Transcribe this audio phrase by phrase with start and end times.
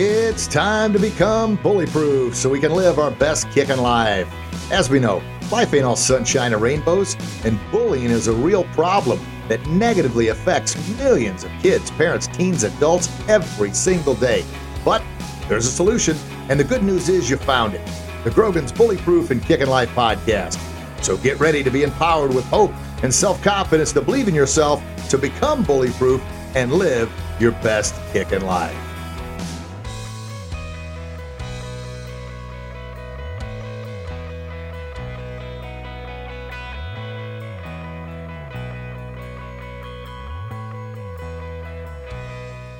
[0.00, 4.32] It's time to become bully-proof so we can live our best kicking life.
[4.70, 9.18] As we know, life ain't all sunshine and rainbows, and bullying is a real problem
[9.48, 14.44] that negatively affects millions of kids, parents, teens, adults every single day.
[14.84, 15.02] But
[15.48, 16.16] there's a solution,
[16.48, 17.84] and the good news is you found it.
[18.22, 20.60] The Grogan's Bully-Proof and Kicking Life podcast.
[21.02, 22.72] So get ready to be empowered with hope
[23.02, 26.22] and self-confidence to believe in yourself, to become bully-proof,
[26.54, 28.87] and live your best kicking life.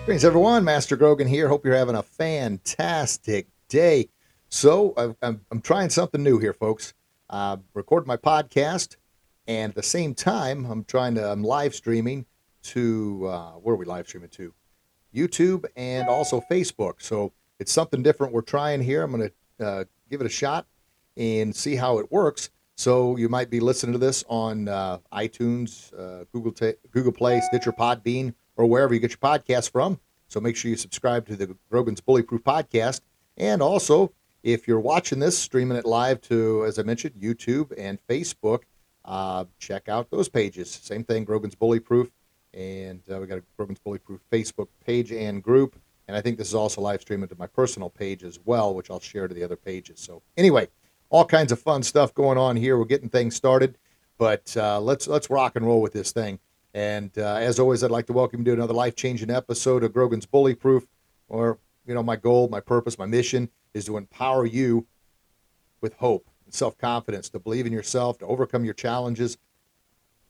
[0.09, 0.65] Greetings, everyone.
[0.65, 1.49] Master Grogan here.
[1.49, 4.09] Hope you're having a fantastic day.
[4.49, 6.95] So, I've- I'm, I'm trying something new here, folks.
[7.29, 8.97] Uh, record my podcast,
[9.47, 12.25] and at the same time, I'm trying to, I'm live streaming
[12.63, 14.55] to, uh, where are we live streaming to?
[15.15, 17.03] YouTube and also Facebook.
[17.03, 19.03] So, it's something different we're trying here.
[19.03, 20.67] I'm going to uh, give it a shot
[21.19, 22.49] and see how it works.
[22.79, 27.43] So, you might be listening to this on uh, iTunes, uh, Google, Ta- Google Play,
[27.43, 29.99] Stitcher, Podbean, or wherever you get your podcast from.
[30.27, 33.01] So make sure you subscribe to the Grogan's Bullyproof podcast.
[33.39, 37.99] And also, if you're watching this, streaming it live to, as I mentioned, YouTube and
[38.07, 38.65] Facebook,
[39.07, 40.71] uh, check out those pages.
[40.71, 42.11] Same thing, Grogan's Bullyproof.
[42.53, 45.81] And uh, we got a Grogan's Bullyproof Facebook page and group.
[46.09, 48.91] And I think this is also live streaming to my personal page as well, which
[48.91, 50.01] I'll share to the other pages.
[50.01, 50.69] So anyway,
[51.11, 52.77] all kinds of fun stuff going on here.
[52.77, 53.79] We're getting things started,
[54.19, 56.39] but uh, let's let's rock and roll with this thing.
[56.79, 59.93] And uh, as always, I'd like to welcome you to another life changing episode of
[59.93, 60.87] Grogan's Bully Proof.
[61.29, 64.87] Or, you know, my goal, my purpose, my mission is to empower you
[65.81, 69.39] with hope and self confidence to believe in yourself, to overcome your challenges,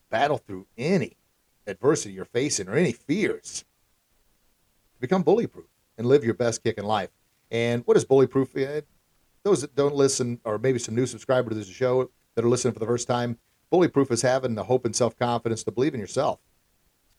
[0.09, 1.19] battle through any
[1.67, 3.67] adversity you're facing or any fears,
[4.95, 7.11] to become bullyproof and live your best kick in life.
[7.51, 8.57] And what is bully proof?
[8.57, 8.81] Uh,
[9.43, 12.73] Those that don't listen, or maybe some new subscribers to this show that are listening
[12.73, 13.37] for the first time,
[13.73, 16.41] Bullyproof is having the hope and self confidence to believe in yourself,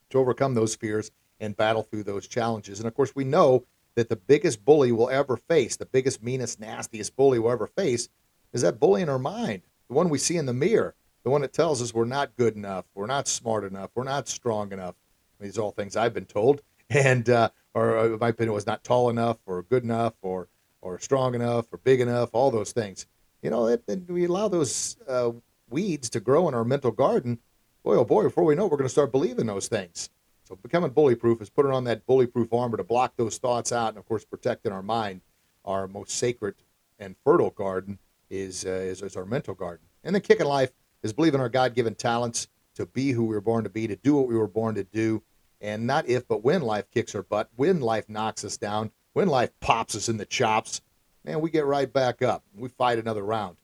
[0.10, 2.80] to overcome those fears and battle through those challenges.
[2.80, 3.66] And of course, we know
[3.96, 8.10] that the biggest bully we'll ever face, the biggest, meanest, nastiest bully we'll ever face,
[8.54, 11.42] is that bully in our mind, the one we see in the mirror, the one
[11.42, 14.96] that tells us we're not good enough, we're not smart enough, we're not strong enough.
[15.40, 18.84] These are all things I've been told, and uh, or uh, my opinion was not
[18.84, 20.50] tall enough, or good enough, or
[20.82, 22.30] or strong enough, or big enough.
[22.34, 23.06] All those things.
[23.42, 25.32] You know, it, it, we allow those uh,
[25.70, 27.40] weeds to grow in our mental garden,
[27.84, 30.10] boy, oh boy, before we know it, we're going to start believing those things.
[30.44, 33.72] So becoming bully proof is putting on that bully proof armor to block those thoughts
[33.72, 35.22] out and, of course, protecting our mind.
[35.64, 36.56] Our most sacred
[36.98, 38.00] and fertile garden
[38.30, 39.86] is, uh, is, is our mental garden.
[40.04, 40.72] And then kicking life
[41.04, 43.96] is believing our God given talents to be who we were born to be, to
[43.96, 45.22] do what we were born to do.
[45.62, 49.28] And not if, but when life kicks our butt, when life knocks us down, when
[49.28, 50.82] life pops us in the chops,
[51.26, 52.44] man, we get right back up.
[52.56, 53.58] We fight another round.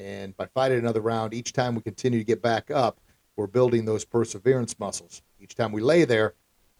[0.00, 2.98] And by fighting another round, each time we continue to get back up,
[3.36, 5.20] we're building those perseverance muscles.
[5.38, 6.32] Each time we lay there,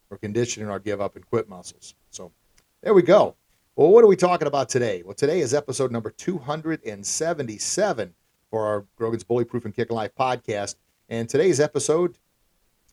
[0.08, 1.94] we're conditioning our give up and quit muscles.
[2.10, 2.32] So
[2.80, 3.36] there we go.
[3.76, 5.02] Well, what are we talking about today?
[5.04, 8.14] Well, today is episode number 277
[8.50, 10.76] for our Grogan's Bullyproof and Kick Life podcast.
[11.10, 12.16] And today's episode,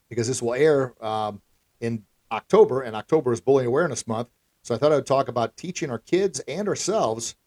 [0.09, 1.41] because this will air um,
[1.79, 4.27] in October, and October is Bullying Awareness Month.
[4.63, 7.37] So I thought I would talk about teaching our kids and ourselves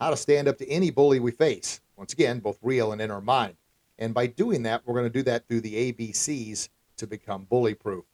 [0.00, 1.80] how to stand up to any bully we face.
[1.98, 3.56] Once again, both real and in our mind.
[3.98, 7.74] And by doing that, we're going to do that through the ABCs to become bully
[7.74, 8.04] proof.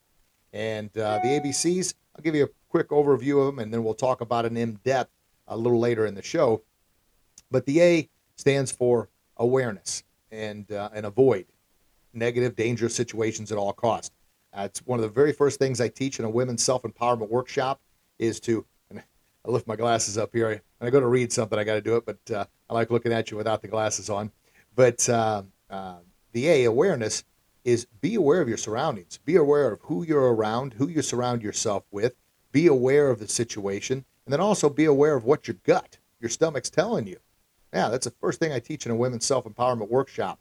[0.55, 3.93] And uh, the ABCs, I'll give you a quick overview of them, and then we'll
[3.93, 5.11] talk about it in depth
[5.47, 6.63] a little later in the show.
[7.51, 10.03] But the A stands for awareness
[10.33, 11.47] and uh, and avoid
[12.15, 14.11] negative, dangerous situations at all costs.
[14.53, 17.29] Uh, it's one of the very first things I teach in a women's self empowerment
[17.29, 17.81] workshop
[18.19, 18.65] is to.
[18.97, 20.63] I lift my glasses up here.
[20.79, 22.91] When I go to read something, I got to do it, but uh, I like
[22.91, 24.31] looking at you without the glasses on.
[24.75, 25.97] But uh, uh,
[26.33, 27.25] the A awareness
[27.65, 29.19] is be aware of your surroundings.
[29.25, 32.15] Be aware of who you're around, who you surround yourself with.
[32.53, 36.31] Be aware of the situation, and then also be aware of what your gut, your
[36.31, 37.19] stomach's telling you.
[37.73, 40.39] Yeah, that's the first thing I teach in a women's self empowerment workshop.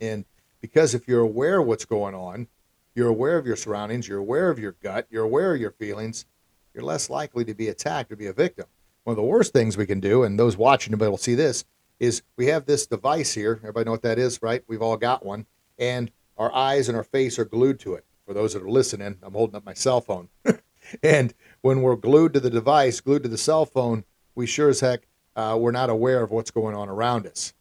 [0.00, 0.24] And
[0.60, 2.48] because if you're aware of what's going on,
[2.94, 6.26] you're aware of your surroundings, you're aware of your gut, you're aware of your feelings,
[6.74, 8.66] you're less likely to be attacked or be a victim.
[9.04, 11.64] One of the worst things we can do, and those watching will see this,
[12.00, 13.60] is we have this device here.
[13.62, 14.64] Everybody know what that is, right?
[14.66, 15.46] We've all got one.
[15.78, 18.04] And our eyes and our face are glued to it.
[18.26, 20.28] For those that are listening, I'm holding up my cell phone.
[21.02, 24.04] and when we're glued to the device, glued to the cell phone,
[24.34, 25.06] we sure as heck,
[25.36, 27.52] uh, we're not aware of what's going on around us.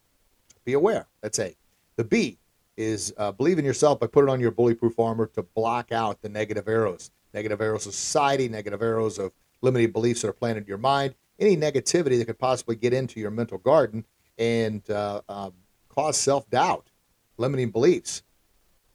[0.63, 1.07] Be aware.
[1.22, 1.56] That's A.
[1.98, 2.38] The B
[2.78, 6.30] is uh, believe in yourself by putting on your bullyproof armor to block out the
[6.30, 7.12] negative arrows.
[7.34, 11.16] Negative arrows of society, negative arrows of limiting beliefs that are planted in your mind,
[11.39, 14.06] any negativity that could possibly get into your mental garden
[14.38, 15.51] and uh, uh,
[15.89, 16.89] cause self doubt,
[17.38, 18.24] limiting beliefs.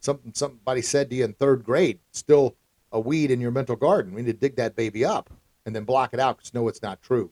[0.00, 2.56] Something somebody said to you in third grade, still
[2.92, 4.14] a weed in your mental garden.
[4.14, 5.30] We need to dig that baby up
[5.66, 7.30] and then block it out because no, it's not true.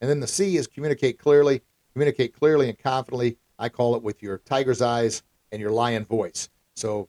[0.00, 1.62] And then the C is communicate clearly.
[1.92, 3.36] Communicate clearly and confidently.
[3.58, 6.48] I call it with your tiger's eyes and your lion voice.
[6.74, 7.08] So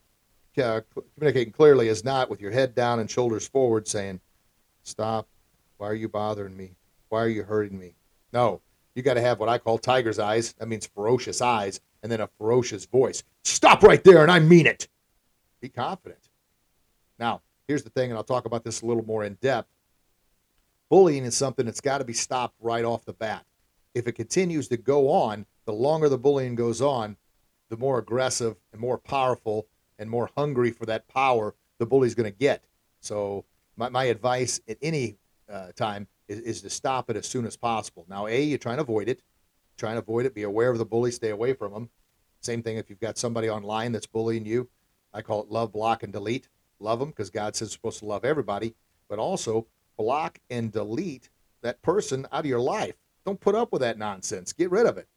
[0.61, 0.81] uh,
[1.15, 4.19] communicating clearly is not with your head down and shoulders forward saying,
[4.83, 5.27] Stop.
[5.77, 6.75] Why are you bothering me?
[7.11, 7.95] Why are you hurting me?
[8.31, 8.61] No,
[8.95, 10.53] you got to have what I call tiger's eyes.
[10.53, 13.21] That means ferocious eyes and then a ferocious voice.
[13.43, 14.87] Stop right there, and I mean it.
[15.59, 16.29] Be confident.
[17.19, 19.67] Now, here's the thing, and I'll talk about this a little more in depth.
[20.89, 23.45] Bullying is something that's got to be stopped right off the bat.
[23.93, 27.17] If it continues to go on, the longer the bullying goes on,
[27.67, 29.67] the more aggressive and more powerful
[29.99, 32.63] and more hungry for that power the bully's going to get.
[33.01, 33.43] So,
[33.75, 35.17] my, my advice at any
[35.51, 38.05] uh, time is, is to stop it as soon as possible.
[38.07, 39.21] Now, A, you're trying to avoid it.
[39.77, 40.33] Trying to avoid it.
[40.33, 41.11] Be aware of the bully.
[41.11, 41.89] Stay away from them.
[42.39, 44.69] Same thing if you've got somebody online that's bullying you.
[45.13, 46.47] I call it love, block, and delete.
[46.79, 48.73] Love them because God says you're supposed to love everybody,
[49.09, 49.67] but also
[49.97, 51.29] block and delete
[51.61, 52.95] that person out of your life.
[53.25, 54.53] Don't put up with that nonsense.
[54.53, 55.07] Get rid of it.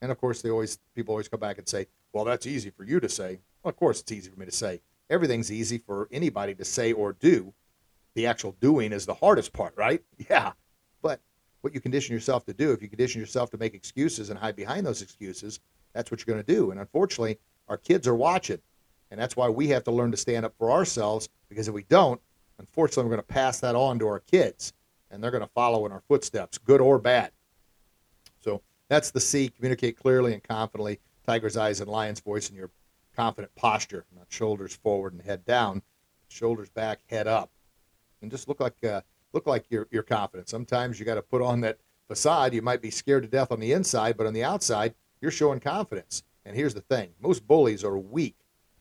[0.00, 2.84] And of course, they always people always come back and say, "Well, that's easy for
[2.84, 4.80] you to say." Well, of course, it's easy for me to say.
[5.10, 7.52] Everything's easy for anybody to say or do.
[8.18, 10.02] The actual doing is the hardest part, right?
[10.28, 10.50] Yeah.
[11.02, 11.20] But
[11.60, 14.56] what you condition yourself to do, if you condition yourself to make excuses and hide
[14.56, 15.60] behind those excuses,
[15.94, 16.72] that's what you're going to do.
[16.72, 17.38] And unfortunately,
[17.68, 18.58] our kids are watching.
[19.12, 21.84] And that's why we have to learn to stand up for ourselves because if we
[21.84, 22.20] don't,
[22.58, 24.72] unfortunately, we're going to pass that on to our kids
[25.12, 27.30] and they're going to follow in our footsteps, good or bad.
[28.40, 32.70] So that's the C communicate clearly and confidently, tiger's eyes and lion's voice in your
[33.14, 35.82] confident posture, not shoulders forward and head down,
[36.26, 37.52] shoulders back, head up.
[38.22, 39.00] And just look like uh,
[39.32, 40.48] look like you're, you're confident.
[40.48, 41.78] Sometimes you got to put on that
[42.08, 42.54] facade.
[42.54, 45.60] You might be scared to death on the inside, but on the outside, you're showing
[45.60, 46.22] confidence.
[46.44, 48.36] And here's the thing most bullies are weak.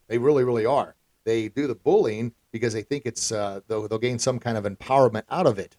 [0.08, 0.96] They really, really are.
[1.26, 4.64] They do the bullying because they think it's uh, they'll, they'll gain some kind of
[4.64, 5.76] empowerment out of it.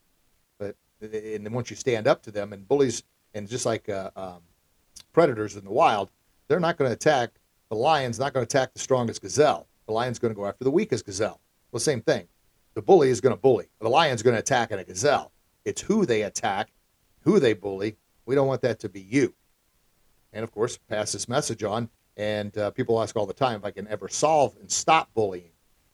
[0.58, 3.02] But and then once you stand up to them, and bullies,
[3.34, 4.42] and just like uh, um,
[5.12, 6.10] predators in the wild,
[6.46, 7.30] they're not going to attack
[7.70, 9.66] the lion's not going to attack the strongest gazelle.
[9.86, 11.40] The lion's going to go after the weakest gazelle.
[11.70, 12.28] Well, same thing.
[12.78, 13.66] The bully is going to bully.
[13.80, 15.32] The lion's going to attack at a gazelle.
[15.64, 16.70] It's who they attack,
[17.22, 17.96] who they bully.
[18.24, 19.34] We don't want that to be you.
[20.32, 21.90] And of course, pass this message on.
[22.16, 25.50] And uh, people ask all the time if I can ever solve and stop bullying.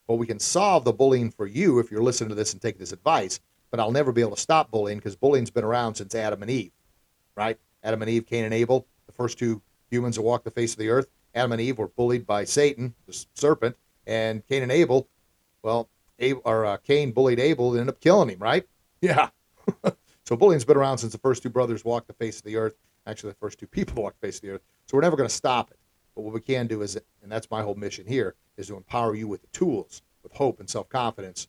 [0.07, 2.79] Well, we can solve the bullying for you if you're listening to this and take
[2.79, 3.41] this advice,
[3.71, 6.51] but I'll never be able to stop bullying because bullying's been around since Adam and
[6.51, 6.73] Eve,
[7.35, 7.59] right?
[7.83, 10.79] Adam and Eve, Cain and Abel, the first two humans that walked the face of
[10.79, 11.09] the earth.
[11.35, 13.75] Adam and Eve were bullied by Satan, the serpent,
[14.07, 15.09] and Cain and Abel,
[15.63, 15.89] well,
[16.19, 18.67] Abel, or uh, Cain bullied Abel and ended up killing him, right?
[19.01, 19.31] Yeah.
[20.25, 22.75] so bullying's been around since the first two brothers walked the face of the earth.
[23.07, 24.63] Actually, the first two people walked the face of the earth.
[24.87, 25.79] So we're never going to stop it.
[26.15, 29.15] But what we can do is, and that's my whole mission here, is to empower
[29.15, 31.49] you with the tools, with hope and self-confidence,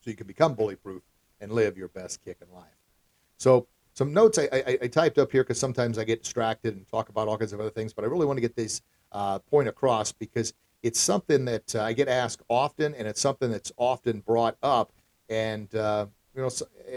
[0.00, 1.02] so you can become bully-proof
[1.40, 2.64] and live your best kick in life.
[3.38, 6.86] So some notes I, I, I typed up here because sometimes I get distracted and
[6.88, 8.80] talk about all kinds of other things, but I really want to get this
[9.10, 13.50] uh, point across because it's something that uh, I get asked often, and it's something
[13.50, 14.92] that's often brought up.
[15.28, 16.50] And uh, you know,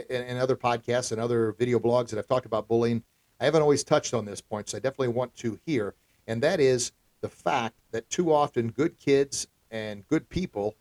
[0.09, 3.03] in, in, other podcasts and other video blogs that I've talked about bullying,
[3.39, 5.93] I haven't always touched on this point, so I definitely want to here,
[6.27, 10.75] and that is the fact that too often good kids and good people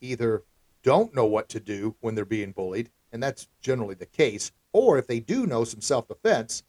[0.00, 0.44] either
[0.82, 4.96] don't know what to do when they're being bullied, and that's generally the case, or
[4.96, 6.62] if they do know some self-defense,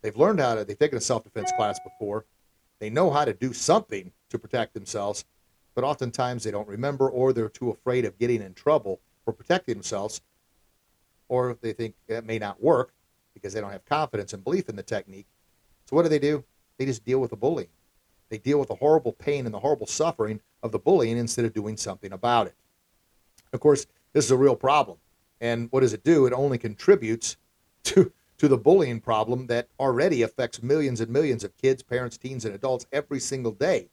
[0.00, 0.64] they've learned how to.
[0.64, 2.24] They've taken a self-defense class before,
[2.78, 5.24] they know how to do something to protect themselves,
[5.74, 9.74] but oftentimes they don't remember or they're too afraid of getting in trouble for protecting
[9.74, 10.20] themselves,
[11.28, 12.92] or they think that may not work
[13.34, 15.26] because they don't have confidence and belief in the technique.
[15.86, 16.44] So what do they do?
[16.78, 17.68] They just deal with the bullying.
[18.28, 21.52] They deal with the horrible pain and the horrible suffering of the bullying instead of
[21.52, 22.54] doing something about it.
[23.52, 24.98] Of course, this is a real problem.
[25.40, 26.26] And what does it do?
[26.26, 27.36] It only contributes
[27.84, 28.12] to
[28.42, 32.52] to the bullying problem that already affects millions and millions of kids, parents, teens, and
[32.52, 33.88] adults every single day.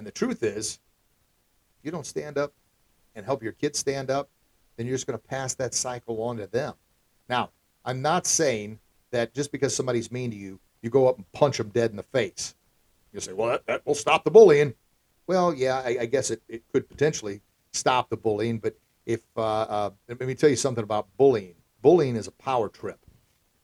[0.00, 0.78] And the truth is,
[1.82, 2.54] you don't stand up
[3.14, 4.30] and help your kids stand up,
[4.78, 6.72] then you're just going to pass that cycle on to them.
[7.28, 7.50] Now,
[7.84, 8.78] I'm not saying
[9.10, 11.98] that just because somebody's mean to you, you go up and punch them dead in
[11.98, 12.54] the face.
[13.12, 14.72] You say, well, that, that will stop the bullying.
[15.26, 17.42] Well, yeah, I, I guess it, it could potentially
[17.72, 21.56] stop the bullying, but if, uh, uh, let me tell you something about bullying.
[21.82, 23.00] Bullying is a power trip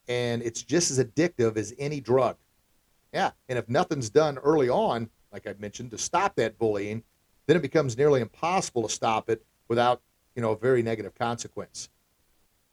[0.06, 2.36] and it's just as addictive as any drug.
[3.14, 7.02] Yeah, and if nothing's done early on, like I mentioned, to stop that bullying,
[7.46, 10.02] then it becomes nearly impossible to stop it without,
[10.34, 11.88] you know, a very negative consequence.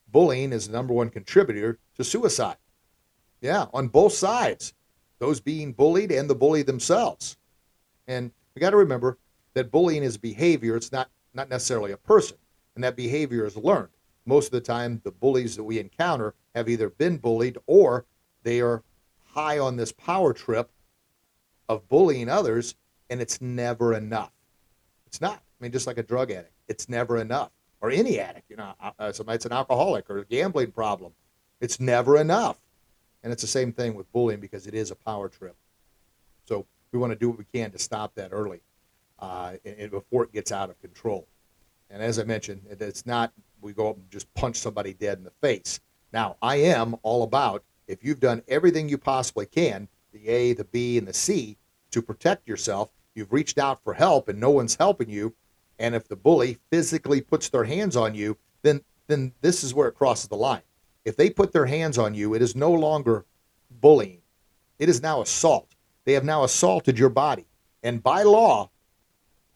[0.08, 2.58] bullying is the number one contributor to suicide.
[3.42, 4.74] Yeah, on both sides,
[5.20, 7.38] those being bullied and the bully themselves.
[8.08, 9.18] And we got to remember
[9.54, 12.38] that bullying is behavior, it's not, not necessarily a person,
[12.76, 13.90] and that behavior is learned.
[14.26, 18.06] Most of the time, the bullies that we encounter have either been bullied or
[18.44, 18.84] they are
[19.26, 20.72] high on this power trip
[21.70, 22.76] of bullying others,
[23.10, 24.32] and it's never enough.
[25.08, 25.36] It's not.
[25.36, 27.52] I mean, just like a drug addict, it's never enough.
[27.82, 31.14] Or any addict, you know, uh, uh somebody's an alcoholic or a gambling problem.
[31.60, 32.58] It's never enough.
[33.24, 35.56] And it's the same thing with bullying because it is a power trip.
[36.46, 38.62] So we want to do what we can to stop that early
[39.20, 41.28] uh, and, before it gets out of control.
[41.90, 45.24] And as I mentioned, it's not we go up and just punch somebody dead in
[45.24, 45.80] the face.
[46.12, 50.64] Now, I am all about if you've done everything you possibly can, the A, the
[50.64, 51.58] B, and the C,
[51.92, 55.36] to protect yourself, you've reached out for help and no one's helping you,
[55.80, 59.90] and if the bully physically puts their hands on you, then then this is where
[59.90, 60.62] it crosses the line.
[61.04, 63.26] If they put their hands on you, it is no longer
[63.82, 64.22] bullying.
[64.80, 65.76] It is now assault.
[66.06, 67.46] They have now assaulted your body.
[67.84, 68.70] And by law,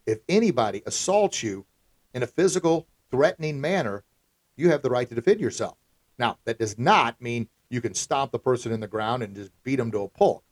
[0.06, 1.66] if anybody assaults you
[2.14, 4.04] in a physical, threatening manner,
[4.58, 5.78] you have the right to defend yourself.
[6.18, 9.52] Now, that does not mean you can stomp the person in the ground and just
[9.64, 10.44] beat them to a pulp.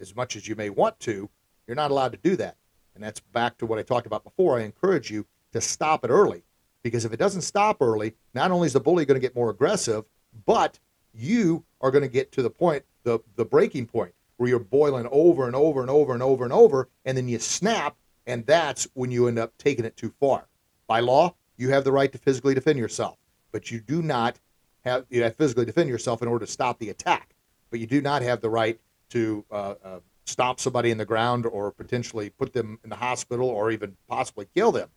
[0.00, 1.28] As much as you may want to,
[1.66, 2.56] you're not allowed to do that.
[2.94, 4.58] And that's back to what I talked about before.
[4.58, 6.44] I encourage you to stop it early
[6.82, 9.50] because if it doesn't stop early, not only is the bully going to get more
[9.50, 10.04] aggressive,
[10.44, 10.78] but
[11.12, 15.08] you are going to get to the point, the, the breaking point, where you're boiling
[15.10, 18.86] over and over and over and over and over, and then you snap, and that's
[18.94, 20.46] when you end up taking it too far.
[20.86, 23.16] By law, you have the right to physically defend yourself,
[23.50, 24.38] but you do not
[24.84, 27.34] have you have physically defend yourself in order to stop the attack.
[27.70, 28.78] But you do not have the right
[29.10, 33.48] to uh, uh, stop somebody in the ground or potentially put them in the hospital
[33.48, 34.88] or even possibly kill them.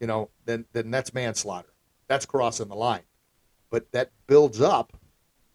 [0.00, 1.72] You know, then then that's manslaughter.
[2.08, 3.02] That's crossing the line.
[3.70, 4.92] But that builds up,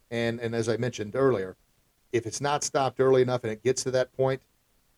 [0.10, 1.58] and and as I mentioned earlier,
[2.12, 4.42] if it's not stopped early enough and it gets to that point,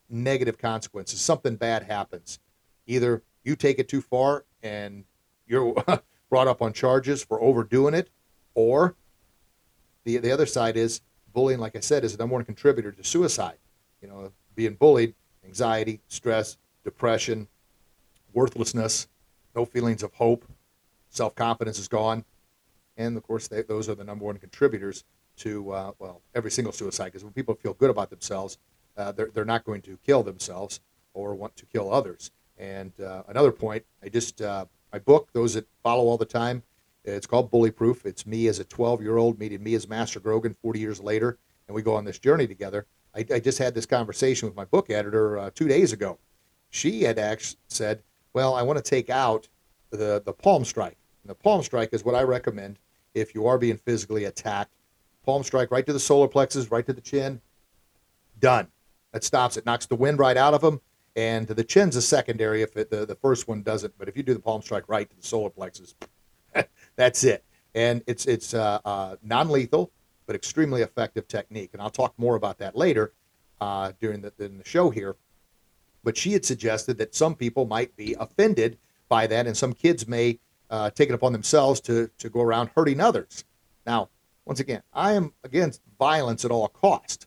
[0.10, 1.22] negative consequences.
[1.22, 2.40] Something bad happens.
[2.86, 5.06] Either you take it too far and
[5.48, 5.76] you're
[6.30, 8.10] brought up on charges for overdoing it,
[8.54, 8.96] or
[10.04, 11.02] the the other side is
[11.34, 11.60] bullying.
[11.60, 13.58] Like I said, is the number one contributor to suicide.
[14.02, 15.14] You know, being bullied,
[15.46, 17.48] anxiety, stress, depression,
[18.34, 19.08] worthlessness,
[19.56, 20.46] no feelings of hope,
[21.10, 22.26] self confidence is gone,
[22.98, 25.04] and of course, they, those are the number one contributors
[25.38, 27.06] to uh, well every single suicide.
[27.06, 28.58] Because when people feel good about themselves,
[28.98, 30.80] uh, they're they're not going to kill themselves
[31.14, 32.32] or want to kill others.
[32.58, 36.64] And uh, another point, I just uh, my book, those that follow all the time,
[37.04, 38.06] it's called Bullyproof.
[38.06, 41.38] It's me as a 12 year old meeting me as Master Grogan 40 years later,
[41.68, 42.86] and we go on this journey together.
[43.16, 46.20] I, I just had this conversation with my book editor uh, two days ago.
[46.70, 48.04] She had actually said,
[48.34, 49.48] "Well, I want to take out
[49.90, 50.98] the the palm strike.
[51.24, 52.80] And the palm strike is what I recommend
[53.14, 54.74] if you are being physically attacked.
[55.26, 57.42] Palm strike right to the solar plexus, right to the chin.
[58.40, 58.68] Done.
[59.12, 59.66] That stops it.
[59.66, 60.82] Knocks the wind right out of them.
[61.16, 63.94] And the chin's a secondary if it, the the first one doesn't.
[63.98, 65.96] But if you do the palm strike right to the solar plexus,
[67.02, 67.44] that's it.
[67.74, 69.92] And it's it's uh, uh, non-lethal,
[70.28, 71.72] but extremely effective technique.
[71.74, 73.14] And I'll talk more about that later
[73.60, 75.16] uh, during the, in the show here.
[76.04, 78.78] But she had suggested that some people might be offended
[79.10, 80.40] by that, and some kids may
[80.70, 83.46] uh, take it upon themselves to to go around hurting others.
[83.88, 84.10] Now,
[84.46, 87.26] once again, I am against violence at all cost,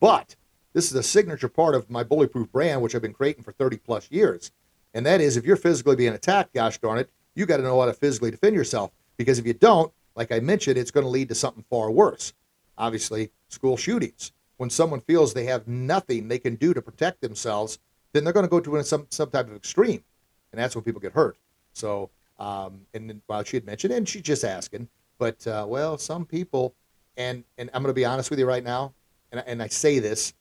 [0.00, 0.36] but
[0.72, 3.76] this is a signature part of my bullyproof brand, which I've been creating for 30
[3.76, 4.52] plus years.
[4.94, 7.78] And that is if you're physically being attacked, gosh darn it, you got to know
[7.78, 8.90] how to physically defend yourself.
[9.16, 12.32] Because if you don't, like I mentioned, it's going to lead to something far worse.
[12.78, 14.32] Obviously, school shootings.
[14.56, 17.78] When someone feels they have nothing they can do to protect themselves,
[18.12, 20.04] then they're going to go to some some type of extreme,
[20.52, 21.36] and that's when people get hurt.
[21.72, 24.88] So, um, and while she had mentioned, and she's just asking,
[25.18, 26.74] but uh, well, some people,
[27.16, 28.92] and and I'm going to be honest with you right now,
[29.32, 30.34] and and I say this,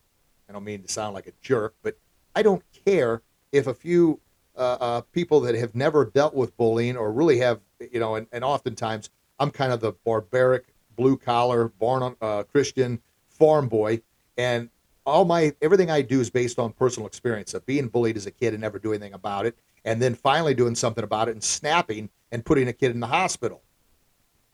[0.49, 1.97] I don't mean to sound like a jerk, but
[2.35, 4.19] I don't care if a few
[4.55, 7.59] uh, uh, people that have never dealt with bullying or really have,
[7.91, 13.01] you know, and, and oftentimes I'm kind of the barbaric, blue collar, born uh, Christian
[13.29, 14.01] farm boy,
[14.37, 14.69] and
[15.05, 18.31] all my everything I do is based on personal experience of being bullied as a
[18.31, 21.43] kid and never doing anything about it, and then finally doing something about it and
[21.43, 23.61] snapping and putting a kid in the hospital.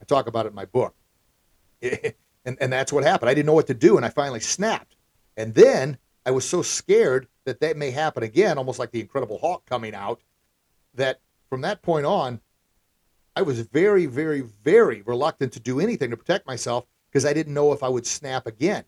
[0.00, 0.94] I talk about it in my book,
[1.82, 2.14] and
[2.44, 3.28] and that's what happened.
[3.28, 4.96] I didn't know what to do, and I finally snapped,
[5.36, 9.38] and then I was so scared that that may happen again, almost like the Incredible
[9.38, 10.20] Hulk coming out,
[10.92, 12.42] that from that point on,
[13.34, 17.54] I was very, very, very reluctant to do anything to protect myself because I didn't
[17.54, 18.84] know if I would snap again.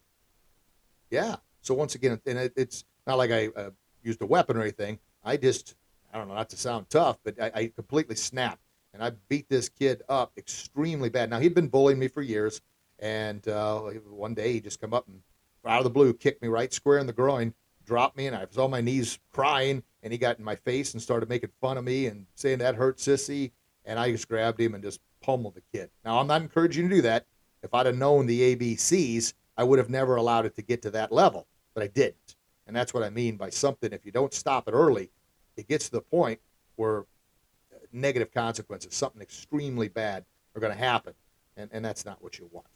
[1.10, 1.36] Yeah.
[1.62, 3.70] So once again, and it, it's not like I uh,
[4.02, 4.98] used a weapon or anything.
[5.24, 5.76] I just,
[6.12, 8.60] I don't know, not to sound tough, but I, I completely snapped.
[8.92, 11.30] and I beat this kid up extremely bad.
[11.30, 12.60] Now he'd been bullying me for years,
[12.98, 13.80] and uh,
[14.10, 15.22] one day he just come up and
[15.66, 18.44] out of the blue kicked me right square in the groin, dropped me, and I
[18.44, 21.76] was on my knees crying, and he got in my face and started making fun
[21.76, 23.52] of me and saying that hurt sissy,
[23.84, 25.90] and I just grabbed him and just pummeled the kid.
[26.04, 27.26] Now I'm not encouraging you to do that.
[27.62, 30.90] If I'd have known the ABCs, I would have never allowed it to get to
[30.92, 32.36] that level, but I didn't.
[32.66, 33.92] And that's what I mean by something.
[33.92, 35.10] If you don't stop it early,
[35.56, 36.40] it gets to the point
[36.76, 40.24] where uh, negative consequences, something extremely bad,
[40.54, 41.12] are going to happen.
[41.56, 42.68] And, and that's not what you want.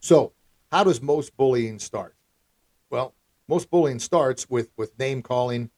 [0.00, 0.32] So,
[0.70, 2.14] how does most bullying start?
[2.90, 3.14] Well,
[3.48, 5.70] most bullying starts with, with name calling,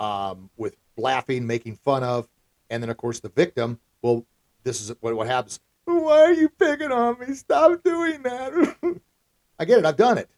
[0.00, 2.28] um, with laughing, making fun of,
[2.70, 3.78] and then, of course, the victim.
[4.02, 4.24] Well,
[4.62, 5.60] this is what, what happens.
[5.84, 7.34] Why are you picking on me?
[7.34, 8.76] Stop doing that.
[9.58, 9.86] I get it.
[9.86, 10.28] I've done it.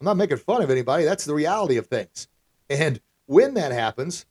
[0.00, 1.04] I'm not making fun of anybody.
[1.04, 2.28] That's the reality of things.
[2.70, 4.26] And when that happens,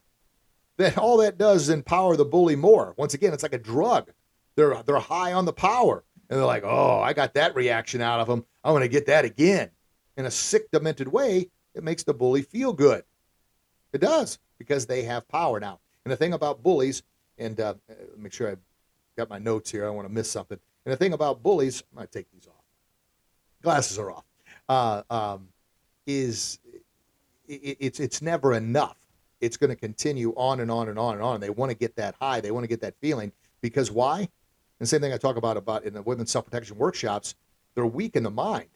[0.77, 2.93] that all that does is empower the bully more.
[2.97, 4.11] Once again, it's like a drug.
[4.55, 8.19] They're they're high on the power, and they're like, "Oh, I got that reaction out
[8.19, 8.45] of them.
[8.63, 9.69] I'm going to get that again."
[10.17, 13.03] In a sick, demented way, it makes the bully feel good.
[13.93, 15.79] It does because they have power now.
[16.05, 17.03] And the thing about bullies,
[17.37, 17.75] and uh,
[18.17, 18.55] make sure I
[19.15, 19.83] got my notes here.
[19.83, 20.59] I don't want to miss something.
[20.85, 22.63] And the thing about bullies, I take these off.
[23.61, 24.23] Glasses are off.
[24.69, 25.49] Uh, um,
[26.05, 26.59] is
[27.47, 28.97] it, it's it's never enough
[29.41, 31.39] it's going to continue on and on and on and on.
[31.39, 32.41] They want to get that high.
[32.41, 33.31] They want to get that feeling
[33.61, 34.29] because why?
[34.79, 37.35] And same thing I talk about about in the women's self protection workshops.
[37.75, 38.69] They're weak in the mind.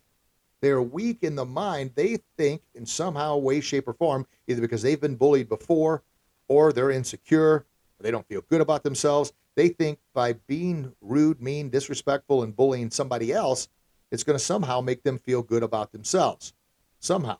[0.61, 1.91] They're weak in the mind.
[1.95, 6.03] They think in somehow, way, shape, or form, either because they've been bullied before,
[6.47, 7.65] or they're insecure, or
[8.01, 9.33] they don't feel good about themselves.
[9.55, 13.69] They think by being rude, mean, disrespectful, and bullying somebody else,
[14.11, 16.53] it's going to somehow make them feel good about themselves.
[16.99, 17.39] Somehow.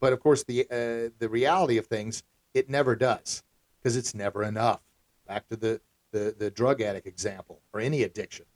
[0.00, 2.22] But of course, the uh, the reality of things
[2.54, 3.42] it never does
[3.78, 4.80] because it's never enough.
[5.26, 5.80] Back to the,
[6.12, 8.46] the, the drug addict example or any addiction.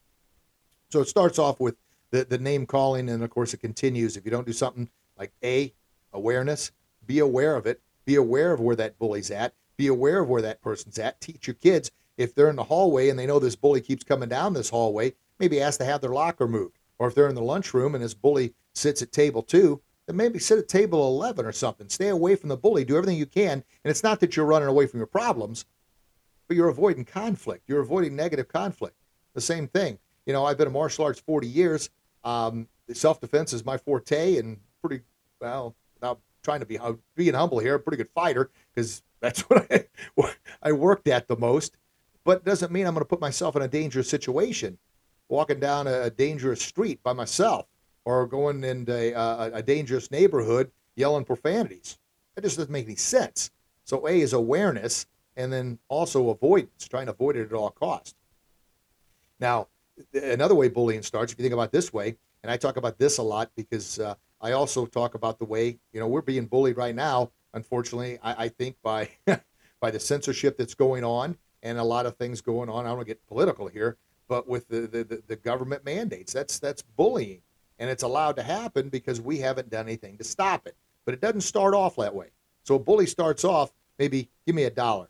[0.90, 1.76] So it starts off with
[2.10, 4.16] the, the name calling, and of course, it continues.
[4.16, 4.88] If you don't do something
[5.18, 5.72] like A,
[6.12, 6.72] awareness,
[7.06, 10.42] be aware of it, be aware of where that bully's at, be aware of where
[10.42, 11.20] that person's at.
[11.20, 14.28] Teach your kids if they're in the hallway and they know this bully keeps coming
[14.28, 16.78] down this hallway, maybe ask to have their locker moved.
[16.98, 20.38] Or if they're in the lunchroom and this bully sits at table two, then maybe
[20.38, 21.88] sit at table 11 or something.
[21.88, 22.84] Stay away from the bully.
[22.84, 23.52] Do everything you can.
[23.52, 25.64] And it's not that you're running away from your problems,
[26.52, 27.62] but you're avoiding conflict.
[27.66, 28.94] You're avoiding negative conflict.
[29.32, 29.98] The same thing.
[30.26, 31.88] You know, I've been in martial arts 40 years.
[32.24, 35.02] Um, Self defense is my forte and pretty,
[35.40, 36.78] well, without trying to be
[37.16, 39.86] being humble here, a pretty good fighter because that's what I,
[40.62, 41.78] I worked at the most.
[42.22, 44.76] But it doesn't mean I'm going to put myself in a dangerous situation
[45.30, 47.64] walking down a dangerous street by myself
[48.04, 51.96] or going into a, a dangerous neighborhood yelling profanities.
[52.34, 53.50] That just doesn't make any sense.
[53.84, 58.14] So A is awareness, and then also avoidance, trying to avoid it at all costs.
[59.40, 59.68] Now,
[60.14, 63.18] another way bullying starts, if you think about this way, and I talk about this
[63.18, 66.76] a lot because uh, I also talk about the way you know we're being bullied
[66.76, 67.30] right now.
[67.54, 69.10] Unfortunately, I, I think by
[69.80, 72.84] by the censorship that's going on and a lot of things going on.
[72.84, 73.96] I don't want to get political here,
[74.28, 77.42] but with the, the, the government mandates, that's that's bullying
[77.78, 80.76] and it's allowed to happen because we haven't done anything to stop it.
[81.04, 82.28] But it doesn't start off that way.
[82.62, 85.08] So a bully starts off maybe give me a dollar,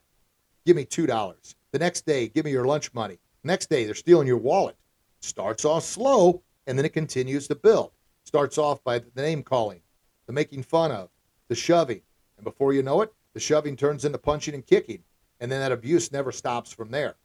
[0.65, 1.57] give me two dollars.
[1.73, 3.19] The next day, give me your lunch money.
[3.45, 4.77] Next day, they're stealing your wallet.
[5.21, 7.93] Starts off slow and then it continues to build.
[8.25, 9.81] Starts off by the name calling,
[10.27, 11.09] the making fun of,
[11.49, 12.03] the shoving,
[12.37, 15.03] and before you know it, the shoving turns into punching and kicking,
[15.41, 17.17] and then that abuse never stops from there.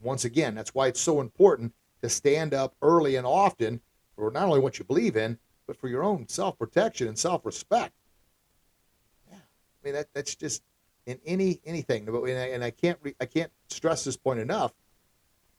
[0.00, 3.80] Once again, that's why it's so important to stand up early and often
[4.16, 7.46] for not only what you believe in, but for your own self protection and self
[7.46, 7.94] respect.
[9.30, 10.62] Yeah, I mean that that's just
[11.06, 12.08] in any anything.
[12.08, 14.72] And I can't re, I can't stress this point enough,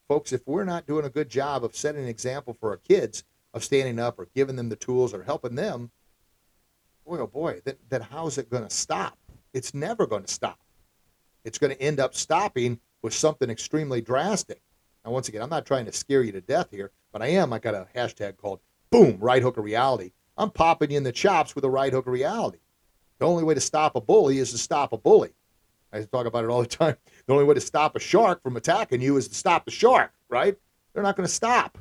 [0.07, 0.31] folks.
[0.31, 3.63] If we're not doing a good job of setting an example for our kids of
[3.63, 5.91] standing up or giving them the tools or helping them,
[7.05, 9.17] boy oh boy, then, then how's it going to stop?
[9.53, 10.59] It's never going to stop.
[11.43, 14.61] It's going to end up stopping with something extremely drastic.
[15.05, 17.51] Now, once again, I'm not trying to scare you to death here, but I am.
[17.51, 20.13] I got a hashtag called Boom, Right Hook of Reality.
[20.37, 22.59] I'm popping you in the chops with a right hook of reality.
[23.23, 25.29] The only way to stop a bully is to stop a bully.
[25.93, 26.97] I talk about it all the time.
[27.25, 30.11] The only way to stop a shark from attacking you is to stop the shark,
[30.27, 30.57] right?
[30.91, 31.77] They're not going to stop.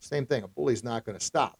[0.00, 0.42] Same thing.
[0.42, 1.58] A bully's not going to stop.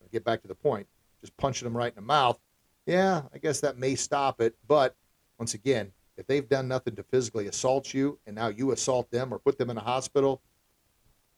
[0.00, 0.86] I get back to the point.
[1.20, 2.38] Just punching them right in the mouth.
[2.86, 4.54] Yeah, I guess that may stop it.
[4.68, 4.94] But
[5.40, 9.34] once again, if they've done nothing to physically assault you and now you assault them
[9.34, 10.40] or put them in a hospital,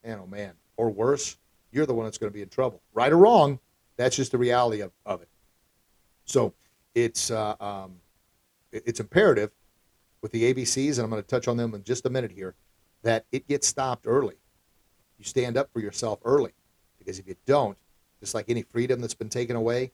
[0.05, 1.37] man, oh man, or worse,
[1.71, 2.83] you're the one that's going to be in trouble.
[2.93, 3.57] Right or wrong,
[3.97, 5.29] that's just the reality of, of it.
[6.25, 6.53] So
[6.95, 7.95] it's uh, um,
[8.71, 9.51] it's imperative
[10.21, 12.55] with the ABCs, and I'm going to touch on them in just a minute here,
[13.03, 14.35] that it gets stopped early.
[15.17, 16.53] you stand up for yourself early.
[16.99, 17.77] Because if you don't,
[18.19, 19.91] just like any freedom that's been taken away,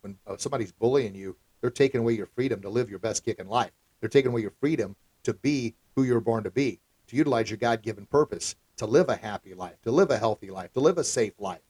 [0.00, 3.38] when uh, somebody's bullying you, they're taking away your freedom to live your best kick
[3.38, 3.70] in life.
[4.00, 7.50] They're taking away your freedom to be who you were born to be, to utilize
[7.50, 10.80] your God given purpose, to live a happy life, to live a healthy life, to
[10.80, 11.60] live a safe life.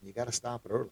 [0.00, 0.90] And you got to stop it early.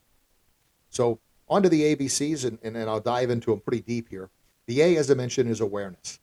[0.91, 4.31] So, on to the ABCs, and, and, I'll dive into them pretty deep here.
[4.67, 6.21] The A, as I mentioned, is awareness.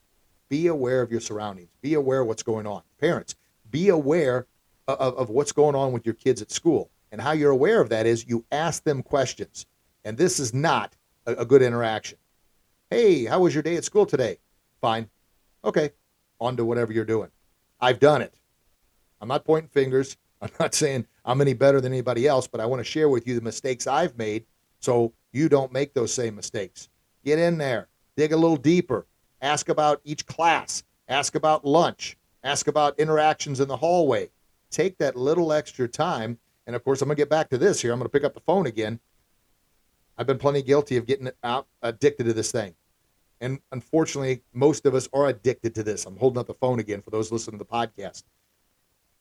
[0.48, 1.70] Be aware of your surroundings.
[1.82, 2.82] Be aware of what's going on.
[3.00, 3.36] Parents,
[3.70, 4.48] be aware
[4.88, 6.90] of, of what's going on with your kids at school.
[7.12, 9.66] And how you're aware of that is you ask them questions.
[10.06, 12.18] And this is not a, a good interaction.
[12.90, 14.38] Hey, how was your day at school today?
[14.80, 15.10] Fine.
[15.66, 15.92] Okay.
[16.40, 17.30] On to whatever you're doing.
[17.82, 18.34] I've done it.
[19.20, 20.16] I'm not pointing fingers.
[20.42, 23.28] I'm not saying I'm any better than anybody else, but I want to share with
[23.28, 24.46] you the mistakes I've made
[24.80, 26.90] so you don't make those same mistakes.
[27.24, 29.06] Get in there, dig a little deeper,
[29.42, 34.30] ask about each class, ask about lunch, ask about interactions in the hallway.
[34.70, 36.40] Take that little extra time.
[36.66, 37.92] And of course, I'm going to get back to this here.
[37.92, 39.00] I'm going to pick up the phone again.
[40.18, 42.76] I've been plenty guilty of getting out addicted to this thing.
[43.40, 46.06] And unfortunately, most of us are addicted to this.
[46.06, 48.24] I'm holding up the phone again for those listening to the podcast.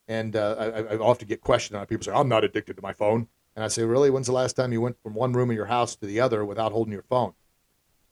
[0.09, 1.89] And uh, I, I, often get questioned on it.
[1.89, 3.29] People say, I'm not addicted to my phone.
[3.57, 4.11] And I say, Really?
[4.11, 6.45] When's the last time you went from one room of your house to the other
[6.45, 7.33] without holding your phone?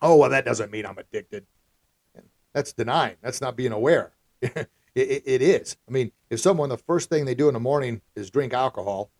[0.00, 1.46] Oh, well, that doesn't mean I'm addicted.
[2.54, 3.16] That's denying.
[3.20, 4.12] That's not being aware.
[4.40, 5.76] it, it, it is.
[5.88, 9.11] I mean, if someone, the first thing they do in the morning is drink alcohol,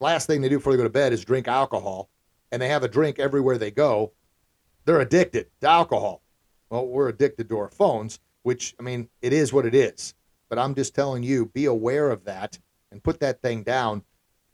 [0.00, 2.10] last thing they do before they go to bed is drink alcohol,
[2.50, 4.12] and they have a drink everywhere they go,
[4.84, 6.22] they're addicted to alcohol.
[6.68, 10.14] Well, we're addicted to our phones, which, I mean, it is what it is.
[10.48, 12.58] But I'm just telling you, be aware of that
[12.90, 14.02] and put that thing down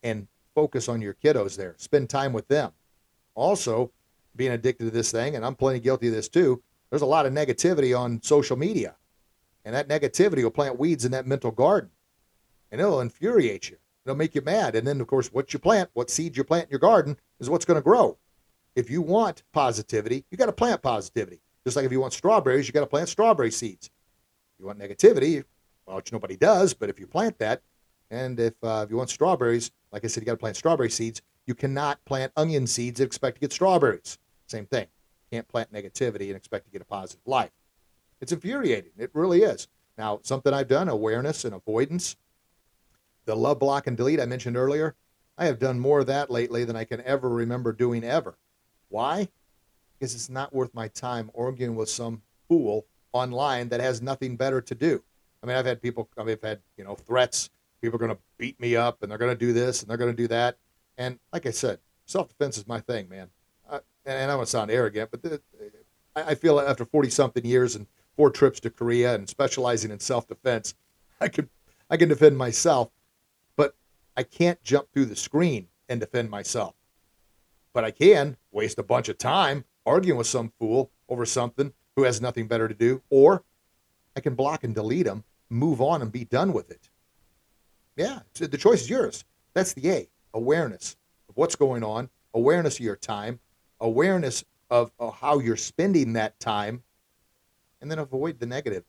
[0.02, 0.28] and
[0.60, 1.74] focus on your kiddos there.
[1.78, 2.72] Spend time with them.
[3.34, 3.90] Also,
[4.36, 7.24] being addicted to this thing, and I'm plenty guilty of this too, there's a lot
[7.24, 8.96] of negativity on social media.
[9.64, 11.88] And that negativity will plant weeds in that mental garden.
[12.70, 13.78] And it'll infuriate you.
[14.04, 14.76] It'll make you mad.
[14.76, 17.48] And then, of course, what you plant, what seeds you plant in your garden, is
[17.48, 18.18] what's going to grow.
[18.76, 21.40] If you want positivity, you got to plant positivity.
[21.64, 23.86] Just like if you want strawberries, you got to plant strawberry seeds.
[23.86, 25.42] If you want negativity,
[25.86, 27.62] well, which nobody does, but if you plant that,
[28.10, 30.90] and if, uh, if you want strawberries, like I said, you got to plant strawberry
[30.90, 31.22] seeds.
[31.46, 34.18] You cannot plant onion seeds and expect to get strawberries.
[34.46, 34.86] Same thing.
[35.30, 37.50] You can't plant negativity and expect to get a positive life.
[38.20, 38.92] It's infuriating.
[38.98, 39.68] It really is.
[39.96, 42.16] Now, something I've done, awareness and avoidance.
[43.26, 44.94] The love block and delete I mentioned earlier,
[45.38, 48.36] I have done more of that lately than I can ever remember doing ever.
[48.88, 49.28] Why?
[49.98, 54.60] Because it's not worth my time arguing with some fool online that has nothing better
[54.60, 55.02] to do.
[55.42, 57.50] I mean, I've had people, I've had, you know, threats.
[57.80, 59.96] People are going to beat me up and they're going to do this and they're
[59.96, 60.58] going to do that.
[60.98, 63.28] And like I said, self defense is my thing, man.
[64.06, 65.40] And I don't sound arrogant, but the,
[66.16, 70.26] I feel after 40 something years and four trips to Korea and specializing in self
[70.26, 70.74] defense,
[71.20, 71.48] I can,
[71.88, 72.90] I can defend myself,
[73.56, 73.74] but
[74.16, 76.74] I can't jump through the screen and defend myself.
[77.72, 82.04] But I can waste a bunch of time arguing with some fool over something who
[82.04, 83.44] has nothing better to do, or
[84.16, 86.90] I can block and delete them, move on, and be done with it.
[87.96, 89.24] Yeah, the choice is yours.
[89.54, 90.96] That's the A awareness
[91.28, 93.40] of what's going on, awareness of your time,
[93.80, 96.82] awareness of, of how you're spending that time,
[97.80, 98.84] and then avoid the negative.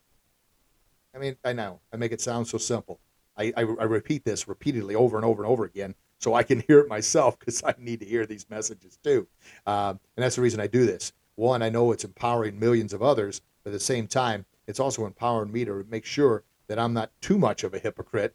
[1.14, 3.00] I mean, I know I make it sound so simple.
[3.36, 6.60] I, I, I repeat this repeatedly over and over and over again so I can
[6.68, 9.26] hear it myself because I need to hear these messages too.
[9.66, 11.12] Um, and that's the reason I do this.
[11.34, 15.06] One, I know it's empowering millions of others, but at the same time, it's also
[15.06, 18.34] empowering me to make sure that I'm not too much of a hypocrite.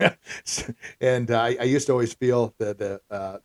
[1.00, 3.38] and uh, I, used to always feel that the, uh,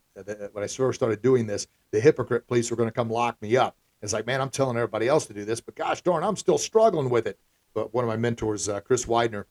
[0.52, 3.56] when I first started doing this, the hypocrite police were going to come lock me
[3.56, 3.76] up.
[4.02, 6.58] It's like, man, I'm telling everybody else to do this, but gosh darn, I'm still
[6.58, 7.38] struggling with it.
[7.72, 9.46] But one of my mentors, uh, Chris Widener,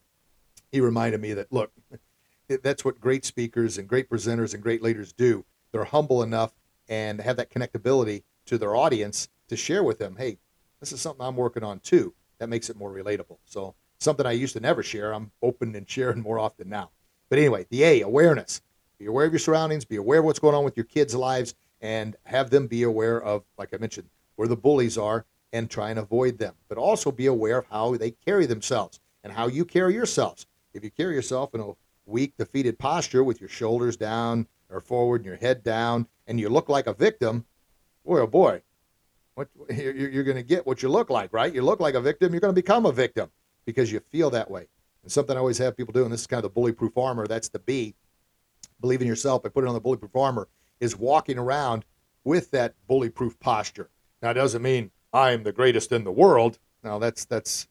[0.70, 1.72] he reminded me that look,
[2.62, 5.44] that's what great speakers and great presenters and great leaders do.
[5.72, 6.52] They're humble enough
[6.88, 10.38] and have that connectability to their audience to share with them, hey,
[10.80, 12.14] this is something I'm working on too.
[12.38, 13.38] That makes it more relatable.
[13.44, 16.90] So something I used to never share, I'm open and sharing more often now.
[17.28, 18.60] But anyway, the A, awareness.
[18.98, 21.54] Be aware of your surroundings, be aware of what's going on with your kids' lives,
[21.80, 25.90] and have them be aware of, like I mentioned, where the bullies are and try
[25.90, 26.54] and avoid them.
[26.68, 30.46] But also be aware of how they carry themselves and how you carry yourselves.
[30.72, 31.72] If you carry yourself in a
[32.06, 36.48] weak, defeated posture with your shoulders down or forward and your head down, and you
[36.48, 37.44] look like a victim,
[38.04, 38.62] boy, oh boy,
[39.34, 41.52] what, you're going to get what you look like, right?
[41.52, 43.30] You look like a victim, you're going to become a victim
[43.64, 44.66] because you feel that way.
[45.02, 47.26] And something I always have people do, and this is kind of the bullyproof armor,
[47.26, 47.94] that's the B.
[48.80, 49.42] Believe in yourself.
[49.44, 50.48] I put it on the bullyproof armor,
[50.80, 51.84] is walking around
[52.24, 53.90] with that bullyproof posture.
[54.22, 56.58] Now, it doesn't mean I am the greatest in the world.
[56.82, 57.68] Now, that's that's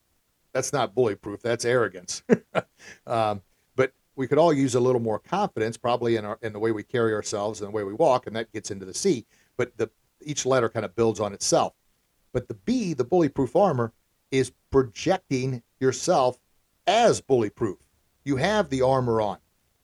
[0.54, 1.42] that's not bullyproof.
[1.42, 2.24] That's arrogance.
[3.08, 3.42] um,
[3.76, 6.72] but we could all use a little more confidence, probably in our in the way
[6.72, 9.26] we carry ourselves and the way we walk, and that gets into the C.
[9.58, 9.90] But the
[10.22, 11.74] each letter kind of builds on itself.
[12.32, 13.94] But the B, the bully-proof armor,
[14.32, 16.40] is projecting yourself
[16.88, 17.78] as bully-proof.
[18.24, 19.38] You have the armor on.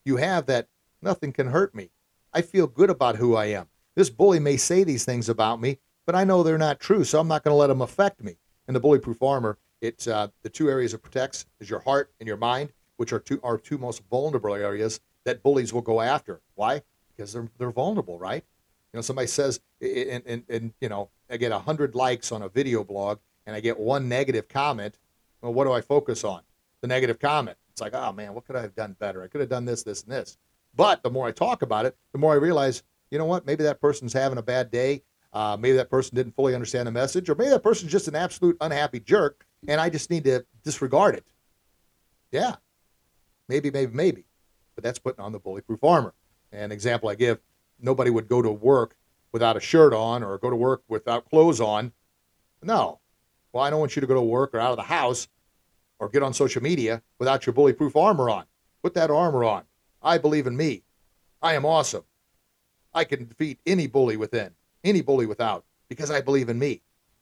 [0.03, 0.67] You have that
[1.01, 1.91] nothing can hurt me.
[2.33, 3.67] I feel good about who I am.
[3.95, 7.19] This bully may say these things about me, but I know they're not true, so
[7.19, 8.37] I'm not going to let them affect me.
[8.67, 12.27] And the bully-proof armor, it's uh, the two areas it protects is your heart and
[12.27, 16.41] your mind, which are two our two most vulnerable areas that bullies will go after.
[16.55, 16.81] Why?
[17.15, 18.43] Because they're they're vulnerable, right?
[18.93, 22.49] You know, somebody says, and, and, and you know, I get 100 likes on a
[22.49, 24.97] video blog and I get one negative comment.
[25.41, 26.41] Well, what do I focus on?
[26.81, 27.57] The negative comment.
[27.71, 29.23] It's like, oh man, what could I have done better?
[29.23, 30.37] I could have done this, this, and this.
[30.75, 33.45] But the more I talk about it, the more I realize, you know what?
[33.45, 35.03] Maybe that person's having a bad day.
[35.31, 38.15] Uh, maybe that person didn't fully understand the message, or maybe that person's just an
[38.15, 41.25] absolute unhappy jerk, and I just need to disregard it.
[42.31, 42.55] Yeah,
[43.47, 44.25] maybe, maybe, maybe.
[44.75, 46.13] But that's putting on the bully-proof armor.
[46.51, 47.39] An example I give:
[47.79, 48.95] nobody would go to work
[49.31, 51.91] without a shirt on, or go to work without clothes on.
[52.63, 52.99] No.
[53.51, 55.27] Well, I don't want you to go to work or out of the house
[55.99, 58.45] or get on social media without your bully-proof armor on.
[58.83, 59.63] Put that armor on.
[60.01, 60.83] I believe in me.
[61.41, 62.03] I am awesome.
[62.93, 64.51] I can defeat any bully within,
[64.83, 66.81] any bully without, because I believe in me.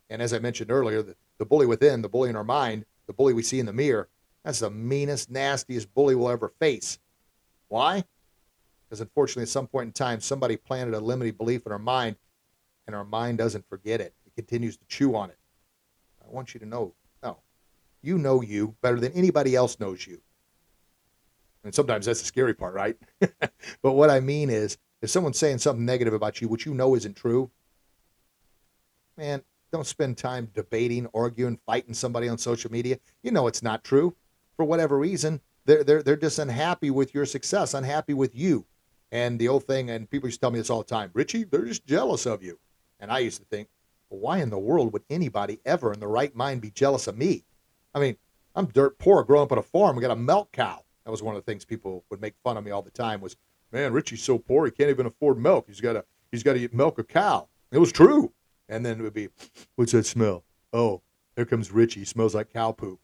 [0.09, 3.13] And as I mentioned earlier, the, the bully within, the bully in our mind, the
[3.13, 4.07] bully we see in the mirror,
[4.43, 6.99] that's the meanest, nastiest bully we'll ever face.
[7.67, 8.05] Why?
[8.85, 12.15] Because unfortunately, at some point in time, somebody planted a limiting belief in our mind,
[12.85, 14.13] and our mind doesn't forget it.
[14.25, 15.37] It continues to chew on it.
[16.27, 17.39] I want you to know no,
[18.01, 20.21] you know you better than anybody else knows you.
[21.63, 22.95] And sometimes that's the scary part, right?
[23.19, 26.95] but what I mean is, if someone's saying something negative about you, which you know
[26.95, 27.51] isn't true,
[29.17, 32.99] man, don't spend time debating, arguing, fighting somebody on social media.
[33.21, 34.15] You know it's not true.
[34.55, 38.65] For whatever reason, they're, they're, they're just unhappy with your success, unhappy with you.
[39.11, 41.43] And the old thing, and people used to tell me this all the time Richie,
[41.43, 42.59] they're just jealous of you.
[42.99, 43.67] And I used to think,
[44.09, 47.43] why in the world would anybody ever in the right mind be jealous of me?
[47.93, 48.17] I mean,
[48.55, 49.95] I'm dirt poor growing up on a farm.
[49.95, 50.83] We got a milk cow.
[51.05, 53.21] That was one of the things people would make fun of me all the time
[53.21, 53.37] was,
[53.71, 55.65] man, Richie's so poor he can't even afford milk.
[55.67, 57.47] He's got to he's got to milk a cow.
[57.71, 58.33] It was true.
[58.69, 59.29] And then it would be,
[59.75, 60.43] what's that smell?
[60.73, 61.01] Oh,
[61.35, 62.01] here comes Richie.
[62.01, 62.99] He smells like cow poop.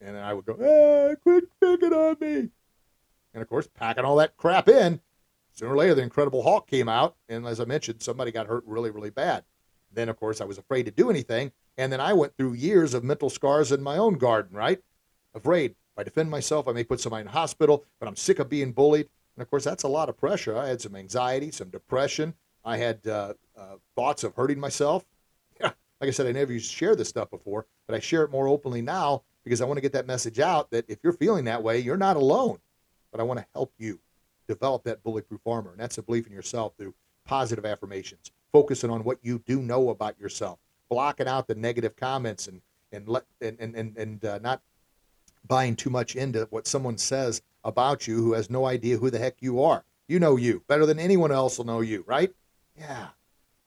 [0.00, 2.50] And I would go, ah, quit picking on me.
[3.32, 5.00] And of course, packing all that crap in,
[5.52, 7.16] sooner or later, the Incredible Hulk came out.
[7.28, 9.44] And as I mentioned, somebody got hurt really, really bad.
[9.94, 11.52] Then, of course, I was afraid to do anything.
[11.76, 14.80] And then I went through years of mental scars in my own garden, right?
[15.34, 15.72] Afraid.
[15.72, 18.72] If I defend myself, I may put somebody in hospital, but I'm sick of being
[18.72, 19.08] bullied.
[19.36, 20.56] And of course, that's a lot of pressure.
[20.56, 22.34] I had some anxiety, some depression.
[22.64, 25.04] I had uh, uh, thoughts of hurting myself.
[25.60, 28.24] Yeah, like I said, I never used to share this stuff before, but I share
[28.24, 31.12] it more openly now because I want to get that message out that if you're
[31.12, 32.58] feeling that way, you're not alone.
[33.12, 34.00] But I want to help you
[34.48, 36.92] develop that bullyproof armor, and that's a belief in yourself through
[37.24, 42.46] positive affirmations, focusing on what you do know about yourself, blocking out the negative comments,
[42.46, 42.62] and
[42.92, 44.62] and let and and and, uh, not
[45.46, 49.18] buying too much into what someone says about you who has no idea who the
[49.18, 49.84] heck you are.
[50.06, 52.32] You know you better than anyone else will know you, right?
[52.78, 53.08] Yeah,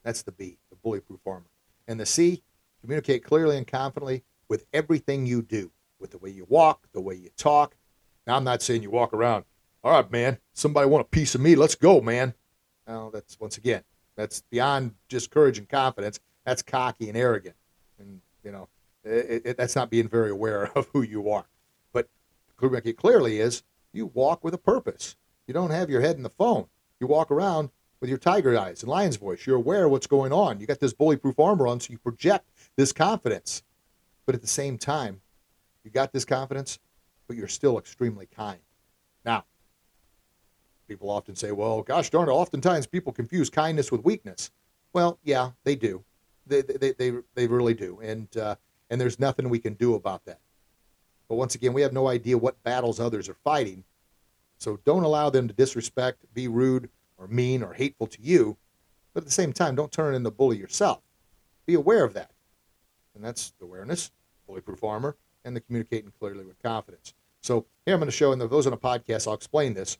[0.02, 1.50] that's the B, the bullyproof armor.
[1.86, 2.42] And the C,
[2.80, 5.70] communicate clearly and confidently with everything you do,
[6.00, 7.76] with the way you walk, the way you talk.
[8.26, 9.44] Now, I'm not saying you walk around,
[9.84, 12.34] all right, man, somebody want a piece of me, let's go, man.
[12.86, 13.82] No, that's once again,
[14.18, 16.18] that's beyond just courage and confidence.
[16.44, 17.54] That's cocky and arrogant.
[18.00, 18.68] And, you know,
[19.04, 21.46] it, it, that's not being very aware of who you are.
[21.92, 22.08] But
[22.58, 25.16] communicate clearly is you walk with a purpose.
[25.46, 26.66] You don't have your head in the phone.
[26.98, 29.46] You walk around with your tiger eyes and lion's voice.
[29.46, 30.60] You're aware of what's going on.
[30.60, 33.62] You got this bullyproof armor on, so you project this confidence.
[34.26, 35.20] But at the same time,
[35.84, 36.80] you got this confidence,
[37.28, 38.58] but you're still extremely kind.
[39.24, 39.44] Now,
[40.88, 44.50] people often say, well, gosh darn it, oftentimes people confuse kindness with weakness.
[44.92, 46.02] Well, yeah, they do.
[46.46, 48.00] They, they, they, they really do.
[48.02, 48.56] And, uh,
[48.90, 50.40] and there's nothing we can do about that.
[51.28, 53.84] But once again, we have no idea what battles others are fighting.
[54.56, 58.56] So don't allow them to disrespect, be rude, or mean, or hateful to you.
[59.12, 61.02] But at the same time, don't turn into bully yourself.
[61.66, 62.30] Be aware of that.
[63.14, 64.10] And that's the awareness,
[64.48, 67.12] bullyproof armor, and the communicating clearly with confidence.
[67.42, 69.98] So here I'm going to show, and those on a podcast, I'll explain this.